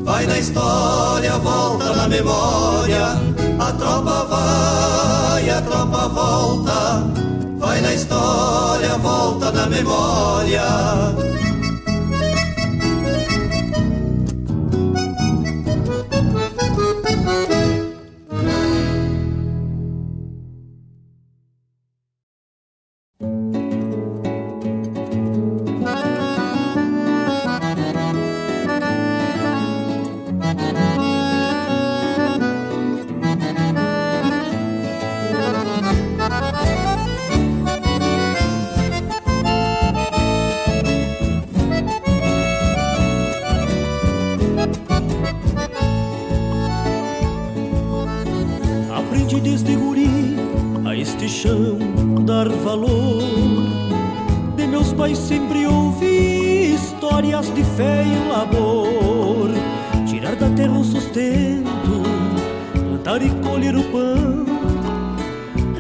[0.04, 3.22] Vai na história, volta na memória.
[3.60, 7.04] A tropa vai, a tropa volta.
[7.60, 10.64] Vai na história, volta na memória.
[49.26, 50.36] aprendi desde guri
[50.86, 51.80] a este chão
[52.26, 53.24] dar valor.
[54.56, 59.50] De meus pais sempre ouvi histórias de fé e labor.
[60.06, 62.04] Tirar da terra o sustento,
[62.74, 64.46] plantar e colher o pão.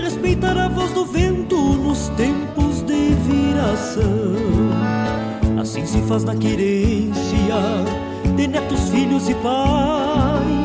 [0.01, 4.35] Respeitar a voz do vento nos tempos de viração.
[5.61, 7.61] Assim se faz na querência
[8.35, 10.64] de netos, filhos e pais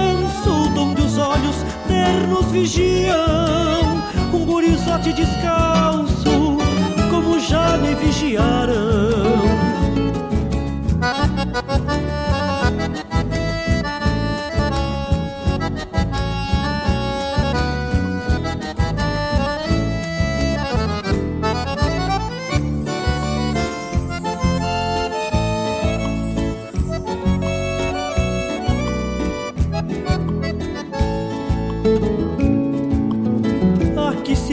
[2.01, 6.57] olhos ternos vigiam, um gurizote descalço,
[7.09, 9.70] como já me vigiaram.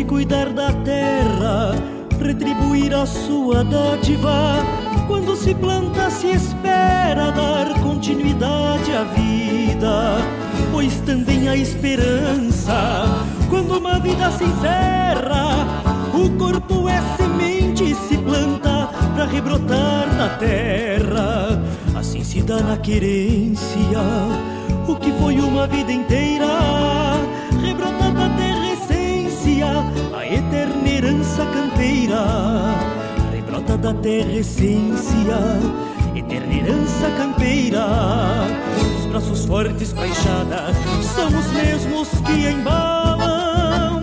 [0.08, 1.74] Cuidar da terra,
[2.18, 4.56] retribuir a sua dádiva.
[5.06, 10.16] Quando se planta, se espera dar continuidade à vida,
[10.72, 13.04] pois também a esperança.
[13.50, 15.66] Quando uma vida se encerra,
[16.14, 21.62] o corpo é semente, se planta para rebrotar na terra.
[21.94, 24.00] Assim se dá na querência
[24.86, 26.46] o que foi uma vida inteira,
[30.30, 32.24] eterna herança campeira,
[33.32, 35.38] rebrota da terra essência,
[36.14, 37.86] eterna herança campeira.
[38.98, 40.74] Os braços fortes pra enxada
[41.14, 44.02] são os mesmos que embalam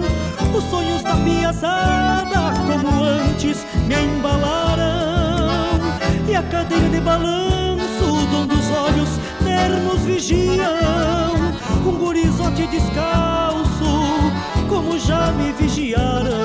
[0.55, 5.79] os sonhos da piazada, como antes me embalaram.
[6.27, 9.09] E a cadeira de balanço, onde os olhos
[9.43, 11.35] ternos vigiam,
[11.85, 14.04] um gurizote descalço,
[14.67, 16.44] como já me vigiaram,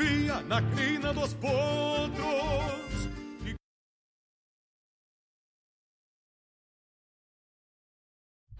[0.00, 1.60] Assovia na crina dos potros.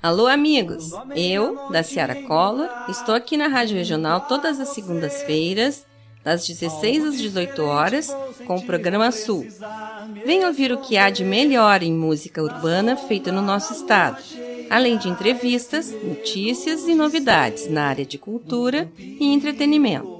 [0.03, 0.93] Alô, amigos!
[1.15, 5.87] Eu, da Ciara Collor, estou aqui na Rádio Regional todas as segundas-feiras,
[6.25, 8.09] das 16 às 18 horas,
[8.47, 9.47] com o programa Sul.
[10.25, 14.23] Venha ouvir o que há de melhor em música urbana feita no nosso estado,
[14.71, 20.20] além de entrevistas, notícias e novidades na área de cultura e entretenimento.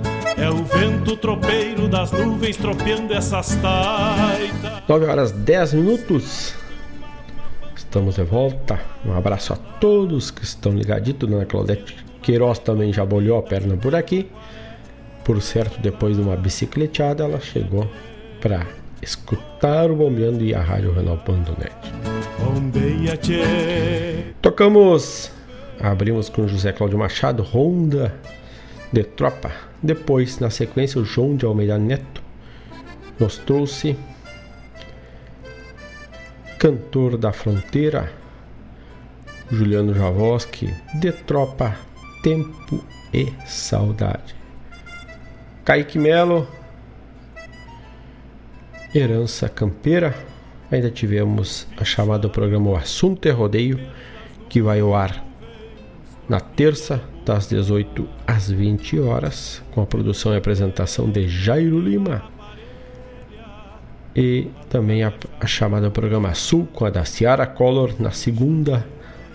[0.41, 4.81] É o vento tropeiro das nuvens tropeando essas taitas.
[4.89, 6.55] 9 horas 10 minutos.
[7.75, 8.79] Estamos de volta.
[9.05, 11.29] Um abraço a todos que estão ligaditos.
[11.29, 14.31] Dona Claudete Queiroz também já bolhou a perna por aqui.
[15.23, 17.87] Por certo, depois de uma bicicleteada, ela chegou
[18.41, 18.65] para
[18.99, 21.71] escutar o Bombeando e a Rádio Renal.net.
[24.41, 25.31] Tocamos,
[25.79, 28.11] abrimos com José Cláudio Machado, Ronda
[28.91, 29.51] de Tropa.
[29.81, 32.21] Depois, na sequência, o João de Almeida Neto
[33.19, 33.97] nos trouxe
[36.57, 38.11] Cantor da Fronteira,
[39.49, 41.75] Juliano Javoski, de Tropa,
[42.21, 44.35] Tempo e Saudade.
[45.65, 46.47] Kaique Melo,
[48.93, 50.15] Herança Campeira.
[50.71, 53.79] Ainda tivemos a chamada do programa O Assunto é Rodeio,
[54.47, 55.25] que vai ao ar
[56.29, 62.23] na terça, das 18 às 20 horas, com a produção e apresentação de Jairo Lima.
[64.15, 68.85] E também a, a chamada programa Sul, com a da Ciara Collor, na segunda,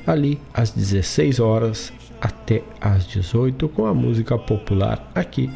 [0.07, 5.51] ali às 16 horas até às 18, com a música popular aqui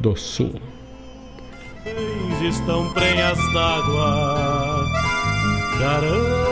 [0.00, 0.60] do Sul.
[2.42, 4.84] Estão prenhas d'água,
[5.78, 6.47] garanto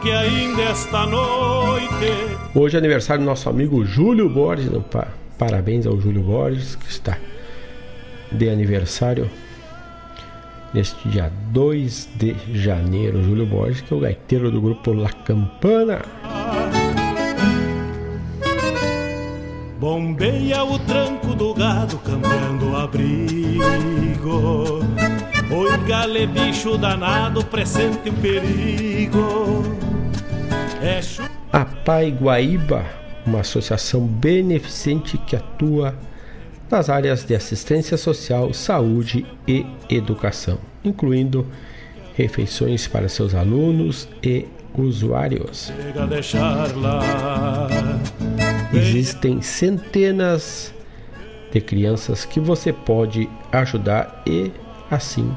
[0.00, 4.66] que ainda esta noite Hoje é aniversário do nosso amigo Júlio Borges.
[4.66, 7.18] Então, pa parabéns ao Júlio Borges, que está
[8.30, 9.28] de aniversário
[10.72, 13.20] neste dia 2 de janeiro.
[13.24, 16.02] Júlio Borges, que é o gaiteiro do grupo La Campana.
[19.80, 23.24] Bombeia o tranco do gado cambiando o abrigo
[25.54, 29.62] Oi gale bicho danado pressente o perigo.
[30.82, 31.22] É chu...
[31.52, 32.84] A Pai Guaíba,
[33.24, 35.94] uma associação beneficente que atua
[36.68, 41.46] nas áreas de assistência social, saúde e educação, incluindo
[42.16, 45.72] refeições para seus alunos e usuários.
[48.72, 50.74] Existem centenas
[51.52, 54.50] de crianças que você pode ajudar e
[54.90, 55.32] assim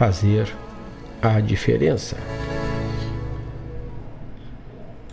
[0.00, 0.48] fazer
[1.20, 2.16] a diferença.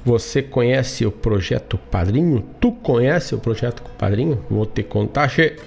[0.05, 2.41] Você conhece o projeto Padrinho?
[2.61, 4.45] Tu conhece o projeto Padrinho?
[4.49, 5.57] Vou te contar, che.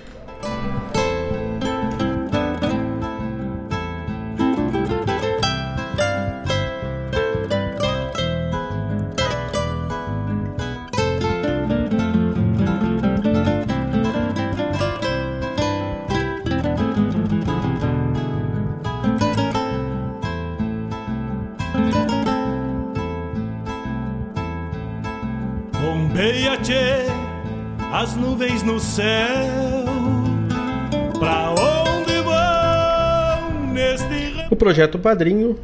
[34.70, 35.58] Projeto Padrinho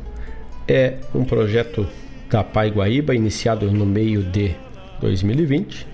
[0.67, 1.87] é um projeto
[2.29, 4.53] da Pai Guaíba iniciado no meio de
[5.01, 5.87] 2020,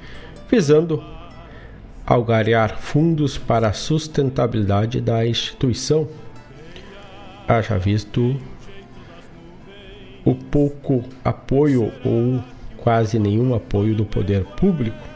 [0.50, 1.04] visando
[2.06, 6.08] algarear fundos para a sustentabilidade da instituição.
[7.46, 8.40] Haja visto
[10.24, 12.42] o pouco apoio ou
[12.78, 15.06] quase nenhum apoio do poder público.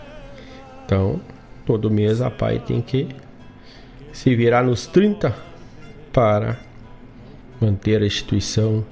[0.85, 1.19] Então,
[1.65, 3.09] todo mês a PAI tem que
[4.13, 5.35] se virar nos 30
[6.13, 6.66] para
[7.61, 8.85] manter a instituição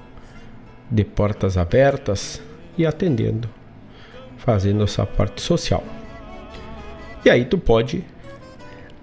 [0.89, 2.41] de portas abertas
[2.77, 3.49] e atendendo,
[4.37, 5.83] fazendo essa parte social.
[7.23, 8.03] E aí tu pode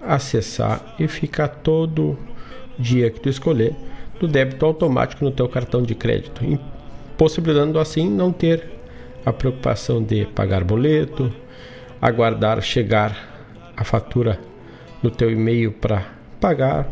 [0.00, 2.16] acessar e ficar todo
[2.78, 3.74] dia que tu escolher
[4.20, 6.42] do débito automático no teu cartão de crédito,
[7.16, 8.68] possibilitando assim não ter
[9.24, 11.32] a preocupação de pagar boleto,
[12.00, 13.34] aguardar chegar
[13.76, 14.38] a fatura
[15.02, 16.06] no teu e-mail para
[16.40, 16.88] pagar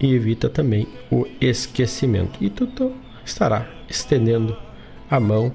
[0.00, 2.42] e evita também o esquecimento.
[2.42, 2.92] E tu,
[3.24, 4.56] estará estendendo
[5.10, 5.52] a mão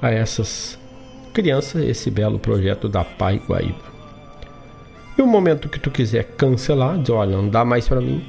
[0.00, 0.78] a essas
[1.32, 3.88] crianças esse belo projeto da Pai Guaíba.
[5.16, 8.24] E o momento que tu quiser cancelar, diz, olha, não dá mais para mim,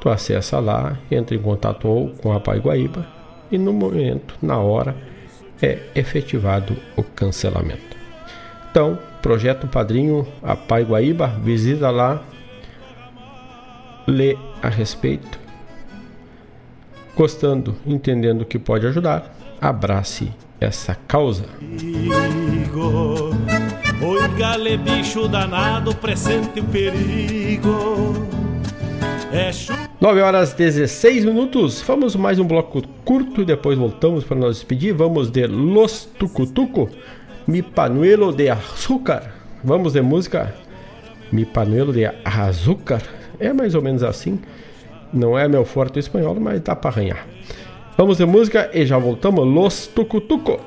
[0.00, 3.06] tu acessa lá, entra em contato ou com a Pai Guaíba
[3.50, 4.96] e no momento, na hora,
[5.60, 7.96] é efetivado o cancelamento.
[8.70, 12.22] Então, projeto Padrinho a Pai Guaíba, visita lá,
[14.06, 15.38] lê a respeito,
[17.16, 21.44] gostando, entendendo que pode ajudar, abrace essa causa.
[24.02, 28.14] Oi, gale bicho danado, pressente o perigo.
[29.32, 29.72] É chu...
[30.00, 31.82] 9 horas 16 minutos.
[31.82, 34.94] Vamos mais um bloco curto e depois voltamos para nos despedir.
[34.94, 36.90] Vamos de Los Tucutuco,
[37.46, 39.34] Mi Panuelo de Açúcar.
[39.62, 40.54] Vamos de música
[41.32, 43.02] Mi Panuelo de Açúcar.
[43.44, 44.40] É mais ou menos assim.
[45.12, 47.26] Não é meu forte espanhol, mas dá para arranhar.
[47.96, 49.46] Vamos de música e já voltamos.
[49.46, 50.58] Los Tucutuco.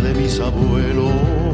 [0.00, 1.53] De mis abuelos.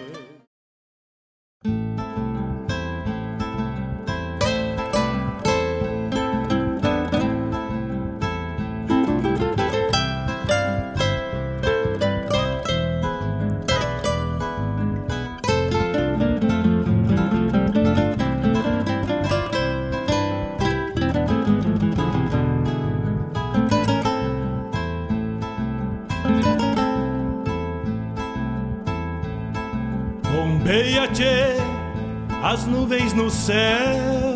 [33.11, 34.35] Nuvens no céu.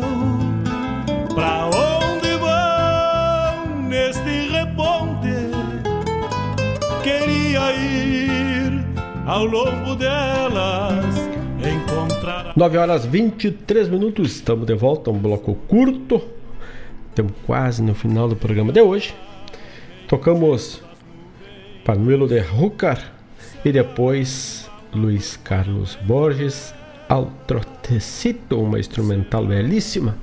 [1.34, 5.28] Pra onde vão neste reponte?
[7.02, 8.84] Queria ir
[9.26, 11.04] ao longo delas,
[11.58, 12.52] encontrar.
[12.56, 16.22] 9 horas 23 minutos, estamos de volta, um bloco curto.
[17.08, 19.14] Estamos quase no final do programa de hoje.
[20.06, 20.82] Tocamos
[21.84, 23.12] Panuelo de Rucar
[23.64, 26.74] e depois Luiz Carlos Borges,
[27.08, 30.16] Altrotecito, uma instrumental belíssima.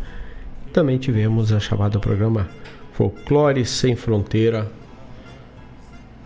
[0.72, 2.50] Também tivemos a chamada programa
[2.94, 4.70] Folclore Sem Fronteira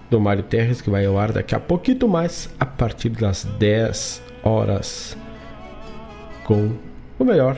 [0.10, 4.22] do Mário Terres, que vai ao ar daqui a pouquinho mais, a partir das 10
[4.44, 5.18] horas,
[6.44, 6.72] com
[7.20, 7.58] o melhor,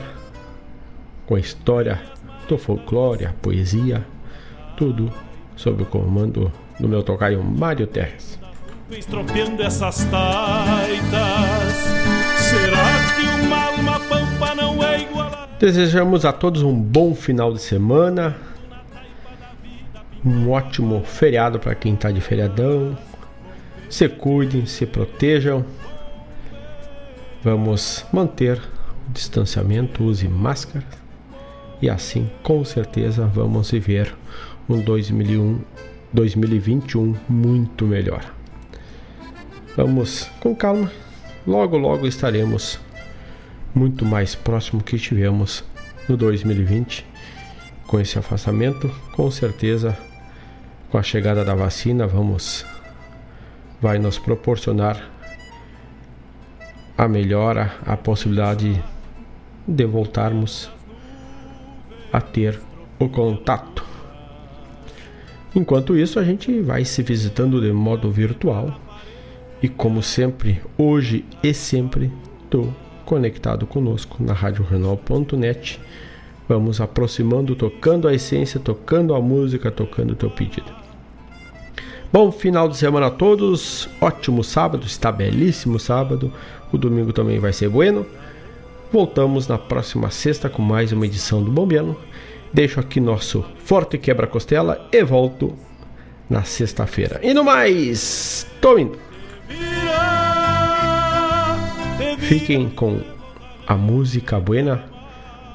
[1.26, 2.00] com a história
[2.48, 4.04] do folclore, a poesia,
[4.76, 5.12] tudo
[5.56, 8.38] sob o comando do meu tocaio Mário Terres.
[8.90, 11.99] Estropeando essas taitas.
[15.60, 18.34] Desejamos a todos um bom final de semana,
[20.24, 22.96] um ótimo feriado para quem está de feriadão.
[23.90, 25.62] Se cuidem, se protejam.
[27.42, 28.58] Vamos manter
[29.06, 30.86] o distanciamento, use máscara
[31.82, 34.14] e assim com certeza vamos viver
[34.68, 35.60] um 2001,
[36.12, 38.24] 2021 muito melhor.
[39.76, 40.90] Vamos com calma,
[41.50, 42.78] logo logo estaremos
[43.74, 45.64] muito mais próximo que tivemos
[46.08, 47.04] no 2020
[47.88, 48.88] com esse afastamento.
[49.16, 49.98] Com certeza,
[50.90, 52.64] com a chegada da vacina, vamos
[53.80, 55.10] vai nos proporcionar
[56.96, 58.80] a melhora, a possibilidade
[59.66, 60.70] de voltarmos
[62.12, 62.60] a ter
[62.96, 63.84] o contato.
[65.52, 68.78] Enquanto isso, a gente vai se visitando de modo virtual
[69.62, 72.10] e, como sempre, hoje e sempre,
[72.44, 72.74] estou
[73.04, 75.80] conectado conosco na radiorenal.net.
[76.48, 80.72] Vamos aproximando, tocando a essência, tocando a música, tocando o teu pedido.
[82.12, 86.32] Bom final de semana a todos, ótimo sábado, está belíssimo sábado.
[86.72, 88.04] O domingo também vai ser bueno.
[88.92, 91.96] Voltamos na próxima sexta com mais uma edição do Bombeano.
[92.52, 95.54] Deixo aqui nosso forte quebra-costela e volto
[96.28, 97.20] na sexta-feira.
[97.22, 99.09] E no mais, tô indo.
[102.30, 103.00] Fiquem com
[103.66, 104.84] a música buena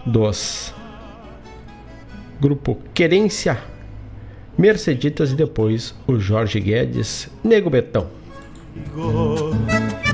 [0.06, 0.74] dos
[2.38, 3.58] grupo Querência,
[4.58, 8.10] Merceditas e depois o Jorge Guedes, Nego Betão.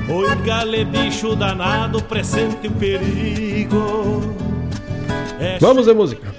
[0.08, 4.22] Oi, gale bicho danado, presente o perigo.
[5.40, 6.32] É Vamos a música.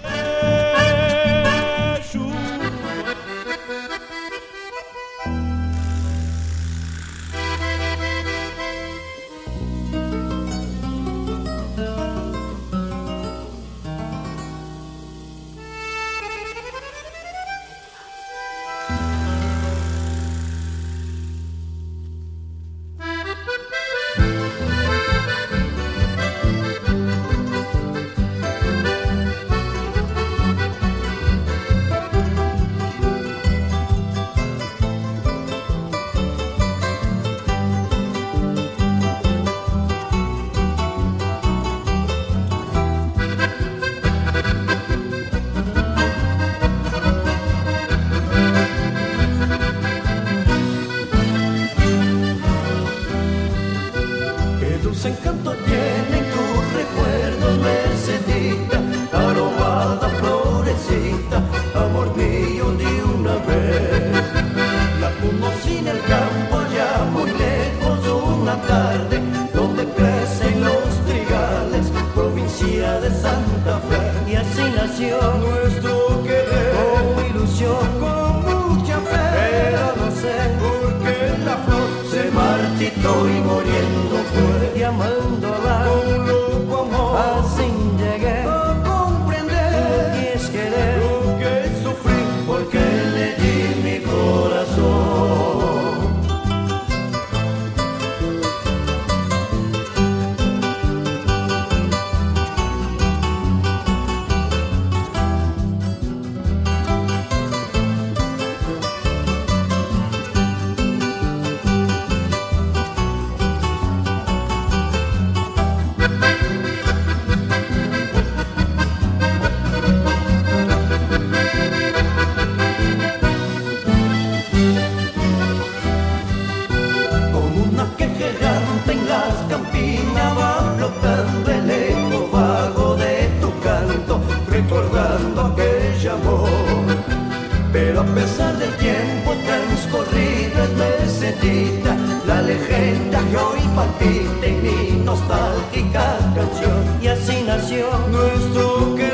[144.91, 147.01] Nostálgica canción.
[147.01, 149.12] Y así nació nuestro querer,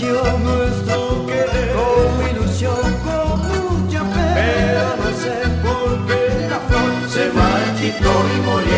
[0.00, 4.32] nació nuestro querer Con ilusión, con mucha fe.
[4.34, 8.69] Pero no sé por qué la flor Se marchitó y muriendo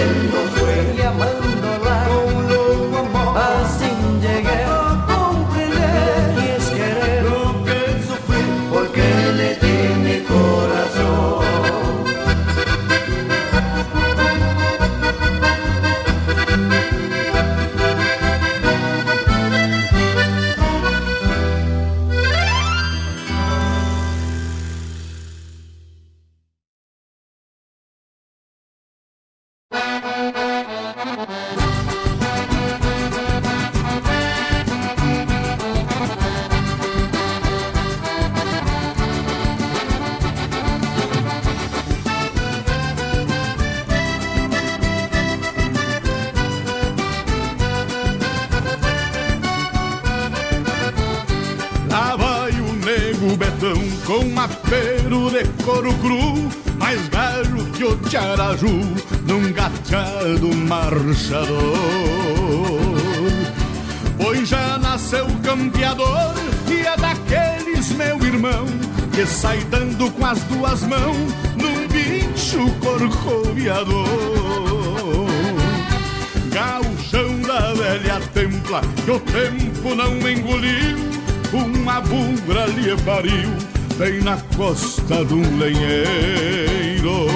[83.04, 83.50] pariu
[83.98, 87.26] bem na costa de um lenheiro.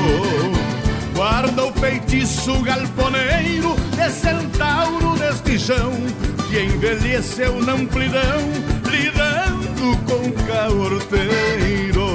[1.14, 5.92] Guarda o feitiço galponeiro de centauro deste chão
[6.48, 8.40] que envelheceu na amplidão,
[8.90, 12.06] lidando com caorteiro.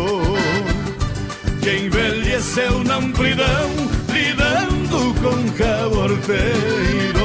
[1.61, 3.69] Que envelheceu na amplidão,
[4.11, 7.21] lidando com caorteiro.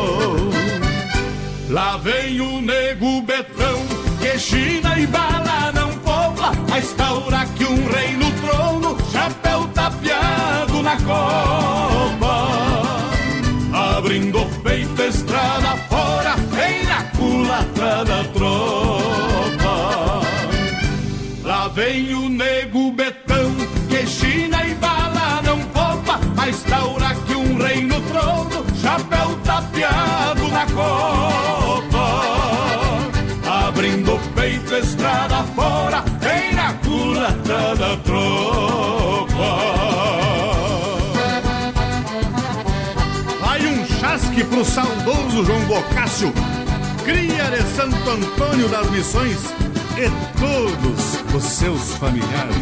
[1.71, 3.83] Lá vem o nego betão
[4.21, 5.36] que China e não
[6.77, 12.49] poupa, a instaura que um rei no trono, chapéu tapeado na copa.
[13.73, 19.77] Abrindo o peito, estrada fora, vem na culatra da tropa.
[21.45, 23.55] Lá vem o nego betão,
[23.89, 30.49] que China e bala não poupa, a instaura que um rei no trono, chapéu tapeado
[30.49, 31.16] na copa
[44.57, 46.33] pro saudoso João Bocácio,
[47.05, 49.37] cria de Santo Antônio das Missões
[49.99, 50.09] e
[50.41, 52.57] todos os seus familiares.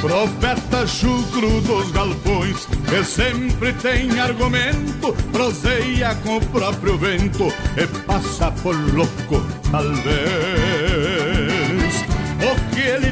[0.00, 8.50] Profeta chucro dos galpões, que sempre tem argumento, proseia com o próprio vento e passa
[8.62, 10.67] por louco, talvez.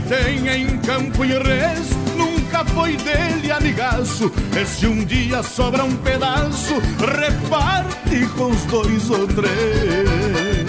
[0.06, 4.30] O tem em campo e res nunca foi dele, amigaço.
[4.56, 10.66] E se um dia sobra um pedaço, reparte com os dois ou três.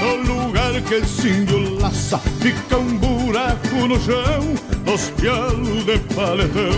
[0.00, 4.54] No lugar que esse índio laça Fica um buraco no chão
[4.86, 6.72] Nos pialos de paletão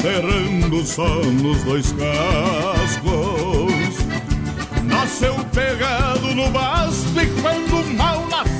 [0.00, 3.04] Cerrando só nos dois cascos
[4.84, 8.55] Nasceu pegado no basto E quando o mal derrendo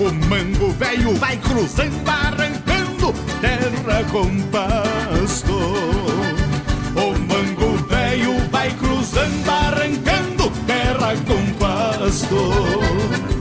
[0.00, 5.52] O mango velho vai cruzando Arrancando terra com pasto.
[6.96, 13.34] O mango velho vai cruzando Arrancando terra com pasto.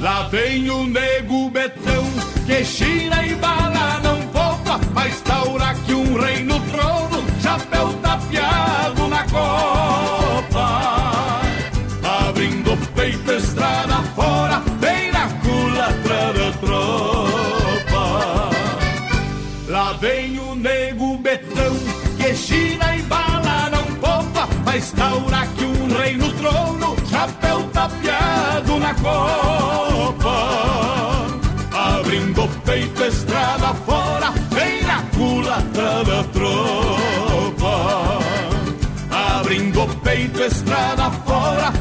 [0.00, 2.04] Lá vem o nego betão
[2.46, 7.99] Que China e bala não poupa Mas taura que um rei no trono Chapéu
[24.80, 30.36] pra instaurar que um rei no trono, chapéu tapeado na copa.
[31.72, 38.18] Abrindo o peito, estrada fora, vem na culatra da tropa.
[39.10, 41.72] Abrindo o peito, estrada fora,